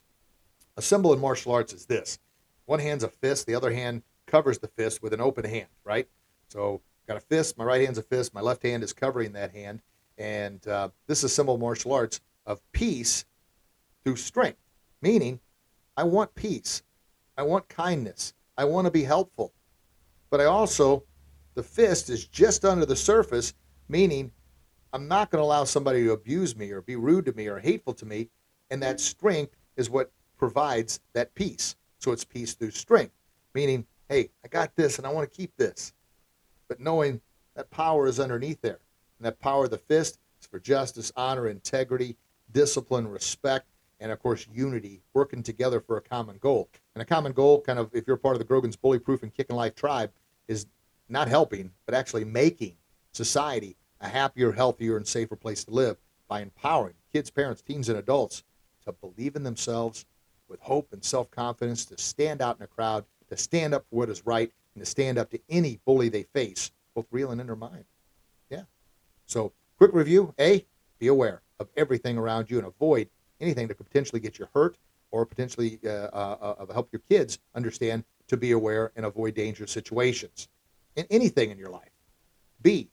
[0.79, 2.21] A symbol in martial arts is this.
[2.67, 6.07] One hand's a fist, the other hand covers the fist with an open hand, right?
[6.51, 9.51] So got a fist, my right hand's a fist, my left hand is covering that
[9.51, 9.83] hand,
[10.19, 13.25] and uh, this is a symbol of martial arts of peace
[14.05, 14.61] through strength,
[15.03, 15.41] meaning
[15.97, 16.85] I want peace.
[17.37, 18.33] I want kindness.
[18.57, 19.53] I want to be helpful.
[20.31, 21.03] But I also,
[21.55, 23.53] the fist is just under the surface,
[23.89, 24.31] meaning
[24.93, 27.59] I'm not going to allow somebody to abuse me or be rude to me or
[27.59, 28.31] hateful to me.
[28.71, 31.77] And that strength is what provides that peace.
[31.99, 33.15] So it's peace through strength,
[33.55, 35.93] meaning, hey, I got this and I want to keep this.
[36.69, 37.21] But knowing
[37.57, 38.79] that power is underneath there.
[39.19, 42.17] And that power of the fist is for justice, honor, integrity,
[42.53, 43.67] discipline, respect,
[44.01, 46.69] and of course, unity, working together for a common goal.
[46.95, 49.35] And a common goal, kind of, if you're part of the Grogan's Bully Proof and
[49.35, 50.13] Kicking Life tribe,
[50.47, 50.67] is
[51.09, 52.77] not helping, but actually making
[53.13, 55.97] society a happier, healthier, and safer place to live
[56.29, 58.45] by empowering kids, parents, teens, and adults
[58.85, 60.07] to believe in themselves
[60.49, 63.97] with hope and self confidence, to stand out in a crowd, to stand up for
[63.97, 67.41] what is right, and to stand up to any bully they face, both real and
[67.41, 67.85] in their mind.
[68.51, 68.63] Yeah.
[69.27, 70.65] So, quick review A,
[70.99, 73.09] be aware of everything around you and avoid
[73.41, 74.77] anything that could potentially get you hurt
[75.11, 79.71] or potentially uh, uh, uh, help your kids understand to be aware and avoid dangerous
[79.71, 80.49] situations
[80.97, 81.91] in anything in your life.
[82.63, 82.91] B,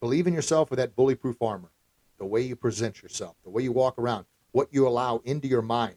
[0.00, 1.70] believe in yourself with that bully-proof armor,
[2.18, 5.62] the way you present yourself, the way you walk around, what you allow into your
[5.62, 5.96] mind,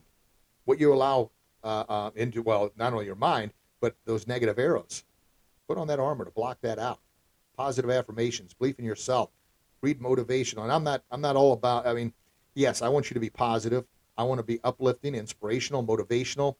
[0.69, 1.31] what you allow
[1.63, 3.51] uh, uh, into, well, not only your mind,
[3.81, 5.03] but those negative arrows.
[5.67, 6.99] Put on that armor to block that out.
[7.57, 9.31] Positive affirmations, belief in yourself,
[9.81, 10.61] read motivational.
[10.61, 12.13] And I'm not I'm not all about I mean,
[12.53, 13.83] yes, I want you to be positive.
[14.15, 16.55] I want to be uplifting, inspirational, motivational.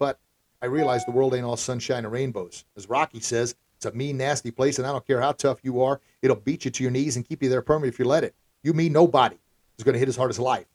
[0.00, 0.18] But
[0.60, 2.64] I realize the world ain't all sunshine and rainbows.
[2.76, 5.80] As Rocky says, it's a mean, nasty place, and I don't care how tough you
[5.80, 8.24] are, it'll beat you to your knees and keep you there permanently if you let
[8.24, 8.34] it.
[8.64, 9.36] You mean nobody
[9.78, 10.66] is going to hit as hard as life.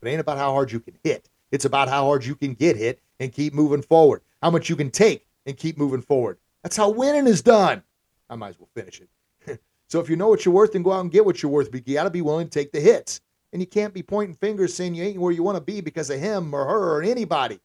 [0.00, 1.28] It ain't about how hard you can hit.
[1.50, 4.22] It's about how hard you can get hit and keep moving forward.
[4.42, 6.38] How much you can take and keep moving forward.
[6.62, 7.82] That's how winning is done.
[8.28, 9.60] I might as well finish it.
[9.88, 11.70] so if you know what you're worth, then go out and get what you're worth.
[11.70, 13.20] But you got to be willing to take the hits.
[13.52, 16.08] And you can't be pointing fingers saying you ain't where you want to be because
[16.10, 17.60] of him or her or anybody.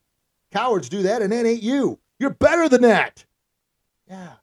[0.51, 1.99] Cowards do that, and that ain't you.
[2.19, 3.23] You're better than that.
[4.09, 4.33] Yeah,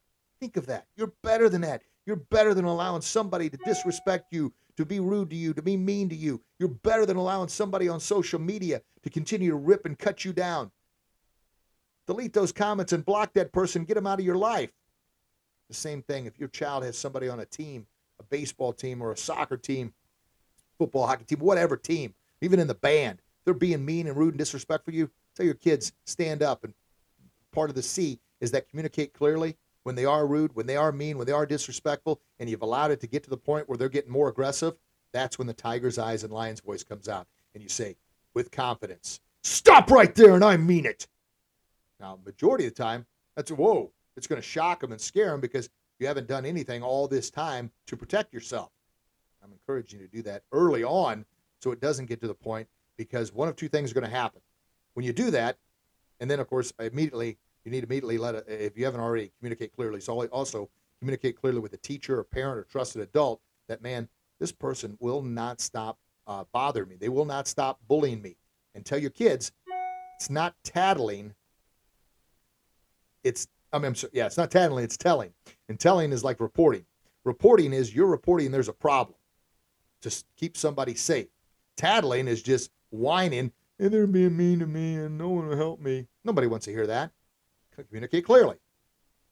[0.40, 0.86] think of that.
[0.96, 1.82] You're better than that.
[2.06, 5.76] You're better than allowing somebody to disrespect you, to be rude to you, to be
[5.76, 6.40] mean to you.
[6.58, 10.32] You're better than allowing somebody on social media to continue to rip and cut you
[10.32, 10.70] down.
[12.06, 13.84] Delete those comments and block that person.
[13.84, 14.70] Get them out of your life.
[15.68, 17.86] The same thing if your child has somebody on a team,
[18.18, 19.92] a baseball team or a soccer team,
[20.78, 24.38] football, hockey team, whatever team, even in the band, they're being mean and rude and
[24.38, 25.10] disrespectful to you.
[25.36, 26.64] Tell your kids stand up.
[26.64, 26.74] And
[27.52, 30.92] part of the C is that communicate clearly when they are rude, when they are
[30.92, 33.76] mean, when they are disrespectful, and you've allowed it to get to the point where
[33.78, 34.74] they're getting more aggressive.
[35.12, 37.96] That's when the tiger's eyes and lion's voice comes out, and you say
[38.34, 41.06] with confidence, "Stop right there!" And I mean it.
[42.00, 43.92] Now, majority of the time, that's a whoa.
[44.16, 45.68] It's going to shock them and scare them because
[45.98, 48.70] you haven't done anything all this time to protect yourself.
[49.42, 51.24] I'm encouraging you to do that early on
[51.60, 54.10] so it doesn't get to the point because one of two things are going to
[54.10, 54.40] happen.
[54.94, 55.58] When you do that,
[56.20, 59.32] and then of course immediately you need to immediately let it, if you haven't already
[59.38, 60.00] communicate clearly.
[60.00, 60.68] So also
[61.00, 65.22] communicate clearly with a teacher, or parent, or trusted adult that man, this person will
[65.22, 66.96] not stop uh, bothering me.
[66.96, 68.36] They will not stop bullying me.
[68.74, 69.52] And tell your kids,
[70.16, 71.34] it's not tattling
[73.24, 75.32] it's I mean, sorry, yeah, it's not tattling, it's telling.
[75.68, 76.84] And telling is like reporting.
[77.24, 79.16] Reporting is you're reporting there's a problem
[80.02, 81.28] to keep somebody safe.
[81.76, 85.80] Tattling is just whining and they're being mean to me and no one will help
[85.80, 86.06] me.
[86.24, 87.12] Nobody wants to hear that.
[87.74, 88.56] Communicate clearly.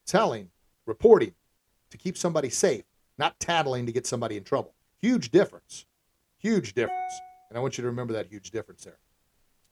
[0.05, 0.49] Telling,
[0.85, 1.33] reporting
[1.89, 2.83] to keep somebody safe,
[3.17, 4.73] not tattling to get somebody in trouble.
[5.01, 5.85] Huge difference.
[6.37, 7.13] Huge difference.
[7.49, 8.97] And I want you to remember that huge difference there.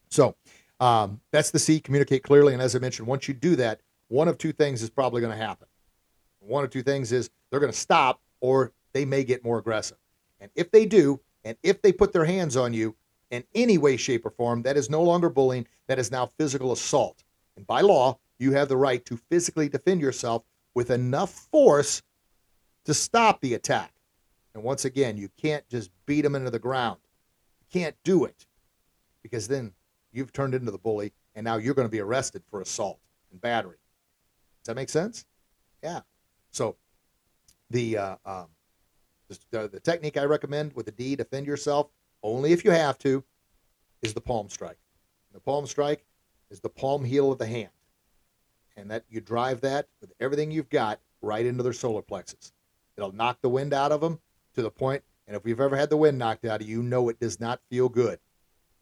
[0.10, 0.36] So
[0.80, 2.54] um, that's the C, communicate clearly.
[2.54, 5.38] And as I mentioned, once you do that, one of two things is probably going
[5.38, 5.68] to happen.
[6.40, 9.98] One of two things is they're going to stop or they may get more aggressive.
[10.40, 12.96] And if they do, and if they put their hands on you
[13.30, 16.72] in any way, shape, or form, that is no longer bullying, that is now physical
[16.72, 17.24] assault.
[17.56, 22.02] And by law, you have the right to physically defend yourself with enough force
[22.86, 23.94] to stop the attack.
[24.54, 26.98] And once again, you can't just beat them into the ground.
[27.62, 28.46] You can't do it
[29.22, 29.74] because then
[30.12, 33.00] you've turned into the bully and now you're going to be arrested for assault
[33.32, 33.78] and battery
[34.62, 35.26] Does that make sense?
[35.84, 36.02] Yeah.
[36.52, 36.76] So
[37.70, 38.48] the uh, um,
[39.52, 41.90] the, the technique I recommend with the D, defend yourself
[42.24, 43.24] only if you have to,
[44.02, 44.80] is the palm strike.
[45.34, 46.04] The palm strike
[46.50, 47.70] is the palm heel of the hand,
[48.80, 52.54] and that you drive that with everything you've got right into their solar plexus.
[52.96, 54.20] It'll knock the wind out of them
[54.56, 56.84] to the point, and if you've ever had the wind knocked out of you, you
[56.84, 58.20] know it does not feel good.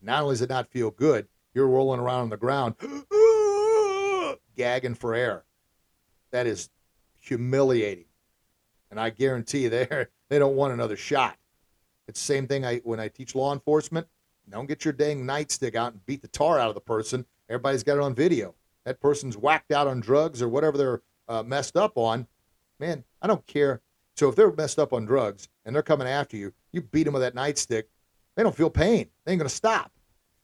[0.02, 2.76] Not only does it not feel good, you're rolling around on the ground,
[4.56, 5.44] gagging for air
[6.32, 6.70] that is
[7.20, 8.06] humiliating.
[8.92, 11.38] And I guarantee you they they don't want another shot.
[12.08, 14.08] It's the same thing I when I teach law enforcement.
[14.50, 17.26] Don't get your dang nightstick out and beat the tar out of the person.
[17.50, 18.56] Everybody's got it on video.
[18.88, 22.26] That person's whacked out on drugs or whatever they're uh, messed up on.
[22.80, 23.82] Man, I don't care.
[24.16, 27.12] So if they're messed up on drugs and they're coming after you, you beat them
[27.14, 27.84] with that nightstick.
[28.38, 29.10] They don't feel pain.
[29.26, 29.92] They ain't going to stop.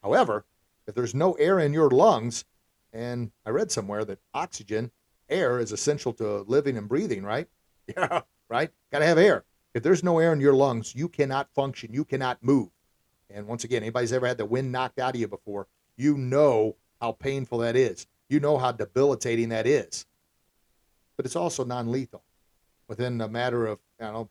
[0.02, 0.46] However,
[0.86, 2.44] If there's no air in your lungs,
[2.92, 4.92] and I read somewhere that oxygen,
[5.30, 7.48] air, is essential to living and breathing, right?
[7.88, 8.72] Yeah, right?
[8.92, 9.46] Got to have air.
[9.74, 11.94] If there's no air in your lungs, you cannot function.
[11.94, 12.72] You cannot move.
[13.30, 16.76] And once again, anybody's ever had the wind knocked out of you before, you know
[17.00, 18.06] how painful that is.
[18.34, 20.08] You know how debilitating that is.
[21.18, 22.24] But it's also non lethal.
[22.88, 24.30] Within a matter of, I don't know,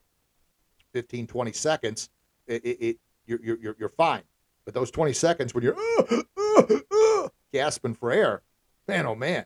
[0.91, 2.09] 15, 20 seconds,
[2.45, 4.23] it, it, it you're, you're, you're fine.
[4.65, 8.41] But those 20 seconds when you're uh, uh, uh, gasping for air,
[8.89, 9.45] man, oh man,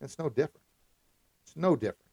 [0.00, 0.64] it's no different.
[1.44, 2.10] It's no different.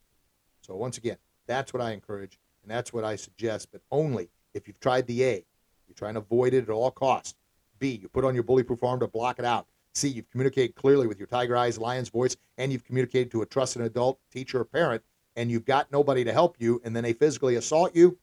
[0.61, 1.17] So once again,
[1.47, 5.23] that's what I encourage, and that's what I suggest, but only if you've tried the
[5.23, 5.45] A,
[5.87, 7.33] you're trying to avoid it at all costs.
[7.79, 9.65] B, you put on your bullyproof arm to block it out.
[9.93, 13.45] C, you've communicated clearly with your tiger eyes, lion's voice, and you've communicated to a
[13.45, 15.03] trusted adult, teacher, or parent,
[15.35, 18.17] and you've got nobody to help you, and then they physically assault you,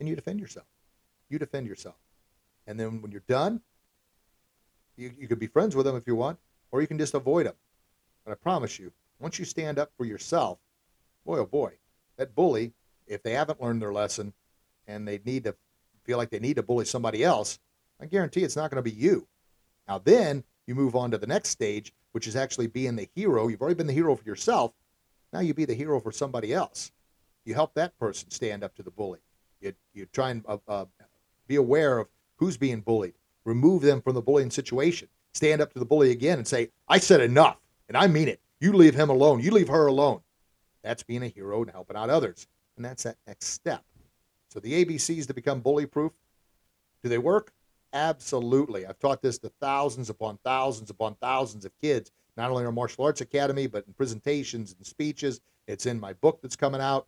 [0.00, 0.66] and you defend yourself.
[1.28, 1.96] You defend yourself.
[2.66, 3.60] And then when you're done,
[4.96, 6.38] you, you could be friends with them if you want,
[6.70, 7.54] or you can just avoid them.
[8.24, 10.58] But I promise you, once you stand up for yourself,
[11.24, 11.72] boy, oh boy,
[12.16, 12.72] that bully,
[13.06, 14.32] if they haven't learned their lesson
[14.86, 15.54] and they need to
[16.04, 17.58] feel like they need to bully somebody else,
[18.00, 19.26] I guarantee it's not going to be you.
[19.88, 23.48] Now, then you move on to the next stage, which is actually being the hero.
[23.48, 24.72] You've already been the hero for yourself.
[25.32, 26.92] Now you be the hero for somebody else.
[27.44, 29.20] You help that person stand up to the bully.
[29.60, 30.84] You, you try and uh, uh,
[31.46, 33.14] be aware of who's being bullied.
[33.44, 35.08] Remove them from the bullying situation.
[35.32, 37.56] Stand up to the bully again and say, I said enough,
[37.88, 38.40] and I mean it.
[38.60, 39.40] You leave him alone.
[39.40, 40.20] You leave her alone.
[40.82, 42.46] That's being a hero and helping out others.
[42.76, 43.84] And that's that next step.
[44.50, 46.12] So the ABCs to become bully proof,
[47.02, 47.52] do they work?
[47.92, 48.86] Absolutely.
[48.86, 52.72] I've taught this to thousands upon thousands upon thousands of kids, not only in our
[52.72, 55.40] martial arts academy, but in presentations and speeches.
[55.66, 57.06] It's in my book that's coming out.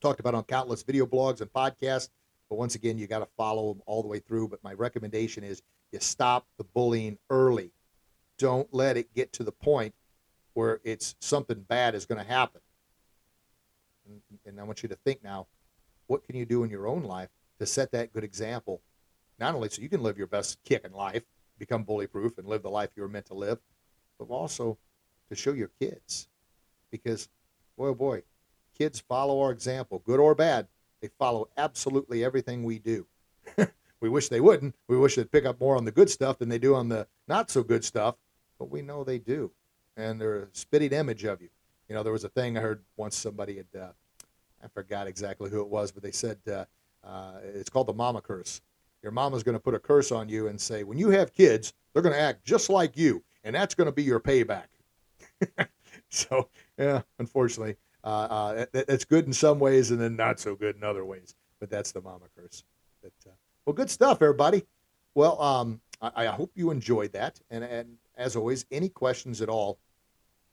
[0.00, 2.10] Talked about on countless video blogs and podcasts.
[2.50, 4.48] But once again, you got to follow them all the way through.
[4.48, 7.72] But my recommendation is you stop the bullying early.
[8.38, 9.94] Don't let it get to the point
[10.52, 12.60] where it's something bad is going to happen.
[14.06, 15.46] And, and I want you to think now,
[16.06, 18.82] what can you do in your own life to set that good example
[19.38, 21.22] not only so you can live your best kick in life,
[21.58, 23.58] become bully proof, and live the life you were meant to live,
[24.18, 24.78] but also
[25.28, 26.28] to show your kids.
[26.90, 27.28] Because,
[27.76, 28.22] boy, oh boy,
[28.76, 30.68] kids follow our example, good or bad.
[31.00, 33.06] They follow absolutely everything we do.
[34.00, 34.74] we wish they wouldn't.
[34.88, 37.06] We wish they'd pick up more on the good stuff than they do on the
[37.28, 38.16] not so good stuff,
[38.58, 39.50] but we know they do.
[39.96, 41.48] And they're a spitting image of you.
[41.88, 43.92] You know, there was a thing I heard once somebody had, uh,
[44.62, 46.64] I forgot exactly who it was, but they said uh,
[47.04, 48.62] uh, it's called the mama curse
[49.04, 51.74] your mama's going to put a curse on you and say, when you have kids,
[51.92, 54.64] they're going to act just like you, and that's going to be your payback.
[56.08, 56.48] so,
[56.78, 60.82] yeah, unfortunately, uh, uh, it's good in some ways and then not so good in
[60.82, 61.34] other ways.
[61.60, 62.64] But that's the mama curse.
[63.02, 63.34] But, uh,
[63.64, 64.64] well, good stuff, everybody.
[65.14, 67.40] Well, um, I, I, hope you enjoyed that.
[67.50, 69.78] And, and as always, any questions at all,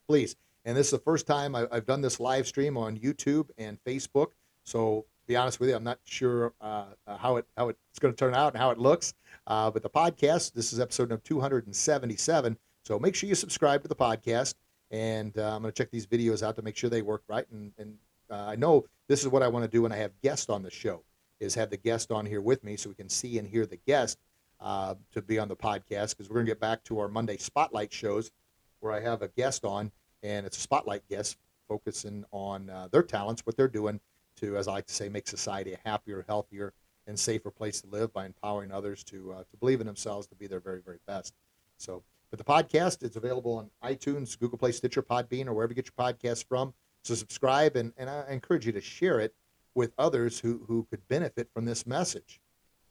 [0.07, 0.35] please.
[0.65, 3.83] And this is the first time I, I've done this live stream on YouTube and
[3.83, 4.27] Facebook.
[4.63, 8.13] So be honest with you, I'm not sure uh, uh how it how it's going
[8.13, 9.13] to turn out and how it looks.
[9.47, 12.57] Uh, but the podcast, this is episode number 277.
[12.83, 14.55] So make sure you subscribe to the podcast,
[14.91, 17.45] and uh, I'm going to check these videos out to make sure they work right.
[17.49, 17.95] And, and
[18.29, 20.63] uh, I know this is what I want to do when I have guests on
[20.63, 21.01] the show,
[21.39, 23.79] is have the guest on here with me so we can see and hear the
[23.87, 24.19] guest
[24.59, 27.37] uh, to be on the podcast because we're going to get back to our Monday
[27.37, 28.31] spotlight shows
[28.81, 31.37] where I have a guest on, and it's a spotlight guest
[31.69, 34.01] focusing on their talents, what they're doing
[34.41, 36.73] to, as I like to say, make society a happier, healthier,
[37.07, 40.35] and safer place to live by empowering others to uh, to believe in themselves to
[40.35, 41.33] be their very, very best.
[41.77, 45.75] So, but the podcast is available on iTunes, Google Play, Stitcher, Podbean, or wherever you
[45.75, 46.73] get your podcasts from.
[47.03, 49.33] So subscribe, and, and I encourage you to share it
[49.73, 52.39] with others who, who could benefit from this message.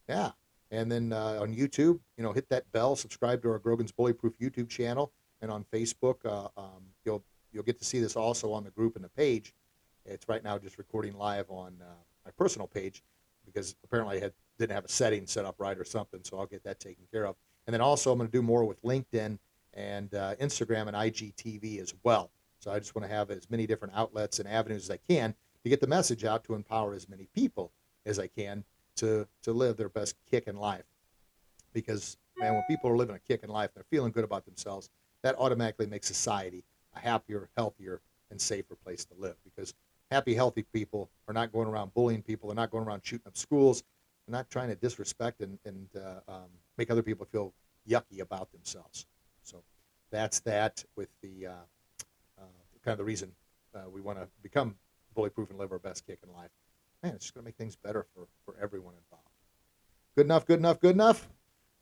[0.09, 0.33] Yeah.
[0.73, 4.35] And then uh, on YouTube, you know, hit that bell, subscribe to our Grogan's Bullyproof
[4.41, 8.63] YouTube channel, and on Facebook, uh, um, you'll you'll get to see this also on
[8.63, 9.53] the group and the page.
[10.11, 11.85] It's right now just recording live on uh,
[12.25, 13.05] my personal page
[13.47, 16.47] because apparently I had, didn't have a setting set up right or something, so I'll
[16.47, 17.37] get that taken care of.
[17.67, 19.39] And then also I'm going to do more with LinkedIn
[19.75, 22.31] and uh, Instagram and IGTV as well.
[22.59, 25.35] So I just want to have as many different outlets and avenues as I can
[25.63, 27.71] to get the message out to empower as many people
[28.05, 28.65] as I can
[28.97, 30.85] to to live their best kick in life.
[31.73, 34.91] Because man, when people are living a kick in life, they're feeling good about themselves.
[35.23, 36.65] That automatically makes society
[36.97, 38.01] a happier, healthier,
[38.31, 39.37] and safer place to live.
[39.45, 39.75] Because
[40.11, 42.49] happy, healthy people are not going around bullying people.
[42.49, 43.83] They're not going around shooting up schools.
[44.27, 47.53] They're not trying to disrespect and, and uh, um, make other people feel
[47.89, 49.07] yucky about themselves.
[49.43, 49.63] So
[50.11, 51.53] that's that with the uh,
[52.39, 52.45] uh,
[52.85, 53.33] kind of the reason
[53.75, 54.75] uh, we want to become
[55.17, 56.51] bullyproof and live our best kick in life.
[57.03, 59.27] Man, it's just going to make things better for, for everyone involved.
[60.17, 61.29] Good enough, good enough, good enough?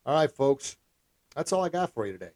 [0.07, 0.77] All right, folks.
[1.35, 2.31] That's all I got for you today.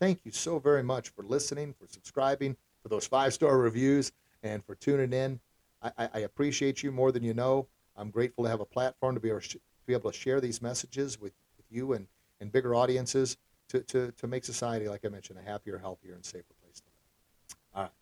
[0.00, 4.12] Thank you so very much for listening, for subscribing, for those five star reviews,
[4.44, 5.40] and for tuning in.
[5.82, 7.66] I, I, appreciate you more than you know.
[7.96, 10.62] I'm grateful to have a platform to be able to, be able to share these
[10.62, 12.06] messages with, with you and,
[12.40, 13.36] and bigger audiences
[13.68, 16.86] to, to, to make society, like I mentioned, a happier, healthier, and safer place to
[16.86, 17.56] live.
[17.74, 17.92] All right.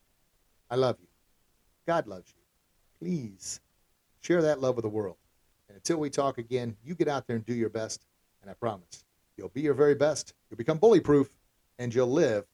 [0.71, 1.09] I love you.
[1.87, 2.43] God loves you.
[2.99, 3.61] Please
[4.21, 5.17] share that love with the world.
[5.69, 8.05] And until we talk again, you get out there and do your best.
[8.43, 9.05] And I promise
[9.37, 10.35] you'll be your very best.
[10.51, 11.31] You'll become bully proof
[11.79, 12.45] and you'll live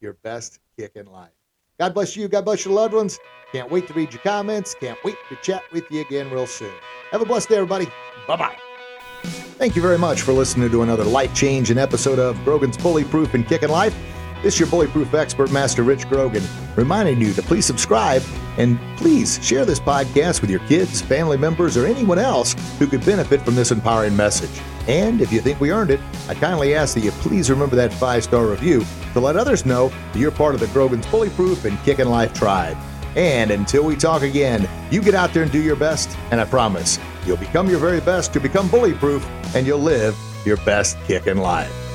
[0.00, 1.37] your best kick in life.
[1.78, 2.28] God bless you.
[2.28, 3.20] God bless your loved ones.
[3.52, 4.74] Can't wait to read your comments.
[4.74, 6.72] Can't wait to chat with you again real soon.
[7.10, 7.86] Have a blessed day, everybody.
[8.26, 8.56] Bye bye.
[9.22, 13.34] Thank you very much for listening to another life changing episode of Grogan's Bully Proof
[13.34, 13.96] and Kicking Life.
[14.42, 16.44] This is your bullyproof expert, Master Rich Grogan,
[16.76, 18.22] reminding you to please subscribe
[18.56, 23.04] and please share this podcast with your kids, family members, or anyone else who could
[23.04, 24.62] benefit from this empowering message.
[24.86, 27.92] And if you think we earned it, I kindly ask that you please remember that
[27.92, 31.76] five star review to let others know that you're part of the Grogan's Bullyproof and
[31.82, 32.76] Kicking Life tribe.
[33.16, 36.44] And until we talk again, you get out there and do your best, and I
[36.44, 41.26] promise you'll become your very best to become bullyproof and you'll live your best kick
[41.26, 41.87] in life.